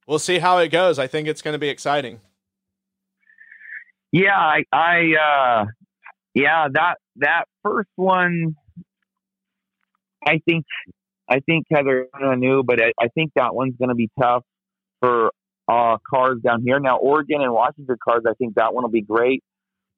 we'll 0.07 0.19
see 0.19 0.39
how 0.39 0.57
it 0.59 0.69
goes. 0.69 0.99
I 0.99 1.07
think 1.07 1.27
it's 1.27 1.41
going 1.41 1.53
to 1.53 1.59
be 1.59 1.69
exciting. 1.69 2.21
Yeah, 4.11 4.37
I, 4.37 4.63
I 4.71 5.61
uh, 5.61 5.65
yeah 6.33 6.67
that 6.71 6.97
that 7.17 7.45
first 7.63 7.89
one 7.95 8.55
I 10.25 10.39
think 10.45 10.65
I 11.29 11.39
think 11.39 11.65
Heather 11.71 12.07
knew, 12.37 12.63
but 12.63 12.81
I, 12.81 12.91
I 12.99 13.07
think 13.09 13.31
that 13.35 13.55
one's 13.55 13.75
going 13.77 13.89
to 13.89 13.95
be 13.95 14.09
tough 14.19 14.43
for 14.99 15.31
uh, 15.67 15.97
cars 16.09 16.39
down 16.43 16.63
here. 16.65 16.79
Now 16.79 16.97
Oregon 16.97 17.41
and 17.41 17.53
Washington 17.53 17.97
cars, 18.03 18.23
I 18.27 18.33
think 18.33 18.55
that 18.55 18.73
one 18.73 18.83
will 18.83 18.91
be 18.91 19.01
great, 19.01 19.43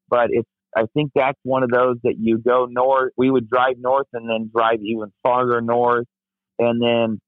but 0.09 0.27
it's 0.29 0.49
I 0.75 0.85
think 0.93 1.11
that's 1.15 1.39
one 1.43 1.63
of 1.63 1.69
those 1.69 1.95
that 2.03 2.15
you 2.19 2.37
go 2.37 2.67
north. 2.69 3.13
We 3.15 3.31
would 3.31 3.49
drive 3.49 3.75
north 3.77 4.07
and 4.11 4.29
then 4.29 4.51
drive 4.53 4.79
even 4.83 5.11
farther 5.23 5.61
north, 5.61 6.05
and 6.59 6.81
then 6.81 7.19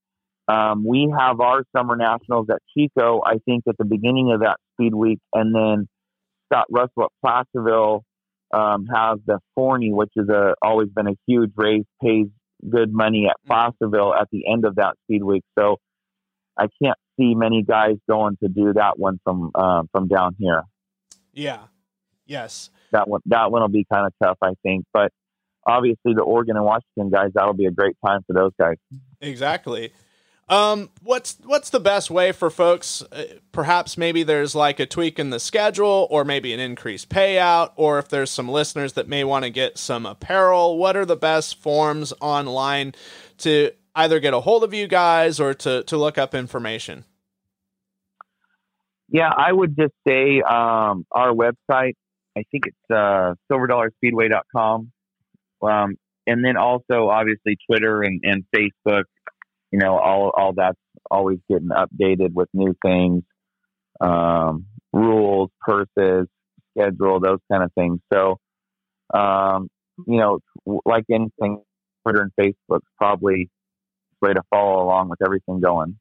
um, 0.53 0.85
we 0.85 1.13
have 1.17 1.39
our 1.39 1.63
summer 1.75 1.95
nationals 1.95 2.47
at 2.49 2.59
Chico. 2.73 3.21
I 3.25 3.37
think 3.45 3.63
at 3.67 3.77
the 3.77 3.85
beginning 3.85 4.31
of 4.33 4.41
that 4.41 4.57
speed 4.73 4.93
week, 4.93 5.19
and 5.33 5.55
then 5.55 5.87
Scott 6.51 6.65
Russell 6.69 7.03
at 7.03 7.11
Placerville 7.23 8.03
um, 8.53 8.85
has 8.93 9.19
the 9.25 9.39
Forney, 9.55 9.93
which 9.93 10.11
is 10.15 10.29
a 10.29 10.55
always 10.61 10.89
been 10.89 11.07
a 11.07 11.15
huge 11.25 11.51
race, 11.55 11.85
pays 12.01 12.27
good 12.69 12.93
money 12.93 13.27
at 13.29 13.35
mm-hmm. 13.41 13.53
Placerville 13.53 14.13
at 14.13 14.27
the 14.31 14.43
end 14.51 14.65
of 14.65 14.75
that 14.75 14.95
speed 15.03 15.23
week. 15.23 15.43
So 15.57 15.77
I 16.57 16.67
can't 16.81 16.97
see 17.19 17.35
many 17.35 17.63
guys 17.63 17.95
going 18.09 18.37
to 18.43 18.49
do 18.49 18.73
that 18.73 18.97
one 18.97 19.19
from 19.23 19.51
uh, 19.55 19.83
from 19.91 20.07
down 20.07 20.35
here. 20.39 20.63
Yeah. 21.33 21.63
Yes. 22.25 22.69
That 22.91 23.07
one 23.07 23.21
that 23.25 23.51
one 23.51 23.61
will 23.61 23.69
be 23.69 23.85
kind 23.91 24.05
of 24.05 24.13
tough, 24.21 24.37
I 24.41 24.53
think. 24.63 24.85
But 24.93 25.11
obviously, 25.65 26.13
the 26.13 26.21
Oregon 26.21 26.55
and 26.55 26.65
Washington 26.65 27.09
guys, 27.09 27.31
that'll 27.33 27.53
be 27.53 27.65
a 27.65 27.71
great 27.71 27.95
time 28.05 28.21
for 28.25 28.33
those 28.33 28.51
guys. 28.59 28.77
Exactly. 29.21 29.91
Um, 30.49 30.89
what's 31.03 31.37
what's 31.43 31.71
the 31.71 31.79
best 31.79 32.09
way 32.09 32.31
for 32.31 32.49
folks? 32.49 33.01
Uh, 33.11 33.25
perhaps 33.51 33.97
maybe 33.97 34.23
there's 34.23 34.55
like 34.55 34.79
a 34.79 34.85
tweak 34.85 35.19
in 35.19 35.29
the 35.29 35.41
schedule, 35.41 36.07
or 36.09 36.23
maybe 36.23 36.53
an 36.53 36.61
increased 36.61 37.09
payout, 37.09 37.71
or 37.75 37.99
if 37.99 38.07
there's 38.07 38.31
some 38.31 38.47
listeners 38.47 38.93
that 38.93 39.09
may 39.09 39.25
want 39.25 39.43
to 39.43 39.49
get 39.49 39.77
some 39.77 40.05
apparel. 40.05 40.77
What 40.77 40.95
are 40.95 41.05
the 41.05 41.17
best 41.17 41.61
forms 41.61 42.13
online 42.21 42.93
to 43.39 43.71
either 43.97 44.19
get 44.19 44.33
a 44.33 44.39
hold 44.39 44.63
of 44.63 44.73
you 44.73 44.87
guys 44.87 45.39
or 45.39 45.53
to 45.53 45.83
to 45.83 45.97
look 45.97 46.17
up 46.17 46.33
information? 46.33 47.05
Yeah, 49.09 49.31
I 49.35 49.51
would 49.51 49.75
just 49.77 49.93
say 50.07 50.41
um, 50.41 51.05
our 51.11 51.33
website. 51.33 51.93
I 52.37 52.43
think 52.51 52.65
it's 52.67 52.91
uh, 52.91 53.33
silverdollarspeedway.com. 53.51 54.91
Um, 55.61 55.95
and 56.27 56.45
then 56.45 56.57
also 56.57 57.09
obviously 57.09 57.57
Twitter 57.67 58.03
and, 58.03 58.21
and 58.23 58.43
Facebook 58.55 59.05
you 59.71 59.79
know, 59.79 59.97
all 59.97 60.31
all 60.35 60.53
that's 60.53 60.79
always 61.09 61.39
getting 61.49 61.69
updated 61.69 62.33
with 62.33 62.49
new 62.53 62.75
things, 62.83 63.23
um, 64.01 64.65
rules, 64.93 65.49
purses, 65.61 66.27
schedule, 66.71 67.19
those 67.19 67.39
kind 67.51 67.63
of 67.63 67.71
things. 67.73 67.99
So, 68.13 68.37
um, 69.13 69.69
you 70.05 70.17
know, 70.17 70.39
like 70.85 71.05
anything, 71.11 71.63
Twitter 72.03 72.21
and 72.21 72.31
Facebook's 72.39 72.87
probably 72.97 73.49
way 74.21 74.33
to 74.33 74.41
follow 74.49 74.83
along 74.83 75.09
with 75.09 75.21
everything 75.21 75.59
going. 75.59 75.97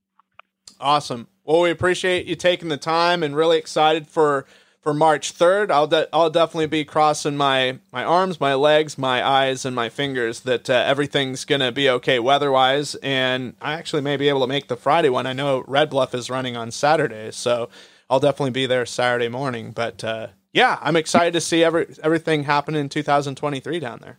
Awesome. 0.80 1.28
Well, 1.44 1.60
we 1.60 1.70
appreciate 1.70 2.26
you 2.26 2.36
taking 2.36 2.68
the 2.68 2.76
time 2.76 3.22
and 3.22 3.36
really 3.36 3.58
excited 3.58 4.06
for 4.06 4.46
for 4.80 4.94
March 4.94 5.36
3rd. 5.36 5.72
I'll 5.72 5.88
de- 5.88 6.08
I'll 6.12 6.30
definitely 6.30 6.66
be 6.68 6.84
crossing 6.84 7.36
my 7.36 7.78
my 7.92 8.04
arms, 8.04 8.40
my 8.40 8.54
legs, 8.54 8.96
my 8.96 9.26
eyes, 9.26 9.64
and 9.64 9.74
my 9.74 9.88
fingers 9.88 10.40
that 10.40 10.70
uh, 10.70 10.74
everything's 10.74 11.44
gonna 11.44 11.72
be 11.72 11.90
okay 11.90 12.18
weather-wise, 12.18 12.94
and 12.96 13.54
I 13.60 13.72
actually 13.72 14.02
may 14.02 14.16
be 14.16 14.28
able 14.28 14.42
to 14.42 14.46
make 14.46 14.68
the 14.68 14.76
Friday 14.76 15.08
one. 15.08 15.26
I 15.26 15.32
know 15.32 15.64
Red 15.66 15.90
Bluff 15.90 16.14
is 16.14 16.30
running 16.30 16.56
on 16.56 16.70
Saturday, 16.70 17.32
so 17.32 17.68
I'll 18.08 18.20
definitely 18.20 18.50
be 18.50 18.66
there 18.66 18.86
Saturday 18.86 19.28
morning. 19.28 19.72
But 19.72 20.04
uh, 20.04 20.28
yeah, 20.52 20.78
I'm 20.80 20.96
excited 20.96 21.32
to 21.32 21.40
see 21.40 21.64
every 21.64 21.86
everything 22.02 22.44
happen 22.44 22.74
in 22.74 22.88
2023 22.88 23.80
down 23.80 23.98
there. 24.02 24.18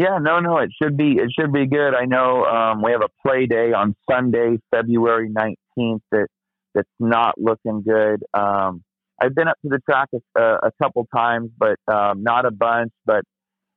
Yeah, 0.00 0.16
no, 0.18 0.40
no, 0.40 0.56
it 0.56 0.70
should 0.82 0.96
be 0.96 1.18
it 1.18 1.30
should 1.38 1.52
be 1.52 1.66
good. 1.66 1.94
I 1.94 2.06
know 2.06 2.46
um, 2.46 2.80
we 2.82 2.90
have 2.92 3.02
a 3.02 3.10
play 3.20 3.44
day 3.44 3.74
on 3.74 3.94
Sunday, 4.10 4.56
February 4.74 5.28
19th. 5.28 6.00
That 6.10 6.28
that's 6.74 6.88
not 6.98 7.34
looking 7.36 7.82
good. 7.82 8.22
Um, 8.32 8.82
I've 9.20 9.34
been 9.34 9.46
up 9.46 9.58
to 9.60 9.68
the 9.68 9.78
track 9.80 10.08
a, 10.38 10.40
a 10.40 10.70
couple 10.82 11.06
times, 11.14 11.50
but 11.58 11.76
um, 11.86 12.22
not 12.22 12.46
a 12.46 12.50
bunch. 12.50 12.92
But 13.04 13.24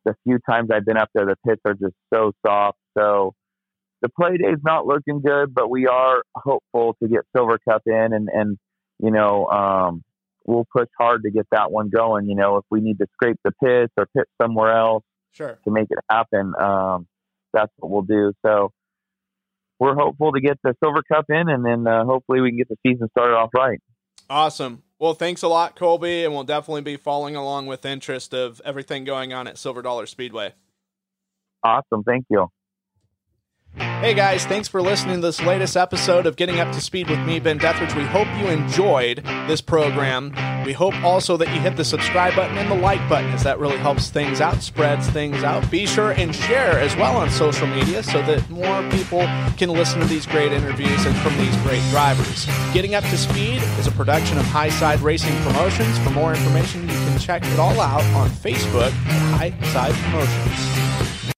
the 0.06 0.16
few 0.24 0.40
times 0.50 0.70
I've 0.74 0.86
been 0.86 0.96
up 0.96 1.10
there, 1.14 1.26
the 1.26 1.36
pits 1.46 1.60
are 1.66 1.74
just 1.74 1.96
so 2.14 2.32
soft. 2.48 2.78
So 2.98 3.34
the 4.02 4.08
play 4.08 4.38
day 4.38 4.48
is 4.48 4.62
not 4.64 4.88
looking 4.88 5.20
good, 5.20 5.54
but 5.54 5.70
we 5.70 5.88
are 5.88 6.24
hopeful 6.38 6.96
to 7.04 7.10
get 7.10 7.24
Silver 7.36 7.60
Cup 7.68 7.82
in, 7.86 8.14
and 8.14 8.30
and 8.34 8.58
you 9.00 9.12
know 9.12 9.48
um, 9.48 10.04
we'll 10.46 10.68
push 10.72 10.88
hard 10.98 11.24
to 11.24 11.32
get 11.32 11.48
that 11.52 11.70
one 11.70 11.90
going. 11.90 12.30
You 12.30 12.36
know, 12.36 12.56
if 12.56 12.64
we 12.72 12.80
need 12.80 13.00
to 13.00 13.08
scrape 13.12 13.40
the 13.44 13.52
pits 13.62 13.92
or 13.98 14.08
pit 14.16 14.30
somewhere 14.42 14.72
else 14.72 15.04
sure. 15.34 15.60
to 15.66 15.72
make 15.72 15.88
it 15.90 16.00
happen, 16.10 16.54
um, 16.60 17.08
that's 17.54 17.72
what 17.78 17.92
we'll 17.92 18.02
do. 18.02 18.34
So 18.46 18.72
we're 19.80 19.96
hopeful 19.96 20.32
to 20.32 20.42
get 20.42 20.58
the 20.64 20.76
Silver 20.82 21.04
Cup 21.12 21.26
in, 21.30 21.50
and 21.50 21.66
then 21.66 21.86
uh, 21.86 22.06
hopefully 22.06 22.42
we 22.42 22.52
can 22.52 22.58
get 22.58 22.70
the 22.70 22.78
season 22.86 23.10
started 23.10 23.36
off 23.36 23.50
right. 23.54 23.80
Awesome. 24.30 24.84
Well, 25.00 25.14
thanks 25.14 25.42
a 25.44 25.48
lot, 25.48 25.76
Colby, 25.76 26.24
and 26.24 26.34
we'll 26.34 26.46
definitely 26.46 26.82
be 26.82 26.96
following 26.96 27.36
along 27.36 27.68
with 27.68 27.86
interest 27.86 28.34
of 28.34 28.62
everything 28.64 29.04
going 29.04 29.34
on 29.34 29.48
at 29.48 29.58
Silver 29.58 29.82
Dollar 29.82 30.06
Speedway. 30.06 30.54
Awesome. 31.64 32.04
Thank 32.04 32.26
you. 32.30 32.48
Hey 33.76 34.14
guys, 34.14 34.46
thanks 34.46 34.68
for 34.68 34.82
listening 34.82 35.16
to 35.16 35.22
this 35.22 35.42
latest 35.42 35.76
episode 35.76 36.28
of 36.28 36.36
Getting 36.36 36.60
Up 36.60 36.72
to 36.74 36.82
Speed 36.82 37.10
with 37.10 37.20
me, 37.20 37.40
Ben 37.40 37.58
Dethridge. 37.58 37.96
We 37.96 38.04
hope 38.04 38.28
you 38.38 38.48
enjoyed 38.48 39.24
this 39.48 39.62
program. 39.62 40.32
We 40.66 40.74
hope 40.74 40.96
also 41.04 41.38
that 41.38 41.54
you 41.54 41.60
hit 41.60 41.76
the 41.76 41.84
subscribe 41.84 42.36
button 42.36 42.58
and 42.58 42.72
the 42.72 42.76
like 42.76 43.08
button, 43.10 43.30
as 43.32 43.44
that 43.44 43.60
really 43.60 43.78
helps 43.78 44.10
things 44.10 44.40
out, 44.40 44.62
spreads 44.62 45.08
things 45.10 45.44
out. 45.44 45.70
Be 45.70 45.86
sure 45.86 46.12
and 46.12 46.34
share 46.34 46.80
as 46.80 46.96
well 46.96 47.18
on 47.18 47.30
social 47.30 47.68
media 47.68 48.02
so 48.04 48.22
that 48.24 48.50
more 48.50 48.82
people 48.90 49.22
can 49.58 49.70
listen 49.70 50.00
to 50.00 50.08
these 50.08 50.26
great 50.26 50.52
interviews 50.52 51.06
and 51.06 51.16
from 51.18 51.38
these 51.38 51.56
great 51.58 51.84
drivers. 51.90 52.46
Getting 52.74 52.96
Up 52.96 53.04
to 53.06 53.18
Speed 53.18 53.62
is 53.80 53.88
a 53.88 53.92
production 53.92 54.38
of 54.38 54.46
Highside 54.46 55.02
Racing 55.02 55.36
Promotions. 55.44 55.98
For 56.00 56.12
more 56.12 56.34
information, 56.34 56.84
you 56.84 56.88
can 56.88 57.20
check 57.20 57.44
it 57.46 57.60
all 57.60 57.80
out 57.82 58.04
on 58.16 58.30
Facebook 58.30 58.92
at 58.92 59.52
Highside 59.52 59.94
Promotions. 60.04 61.33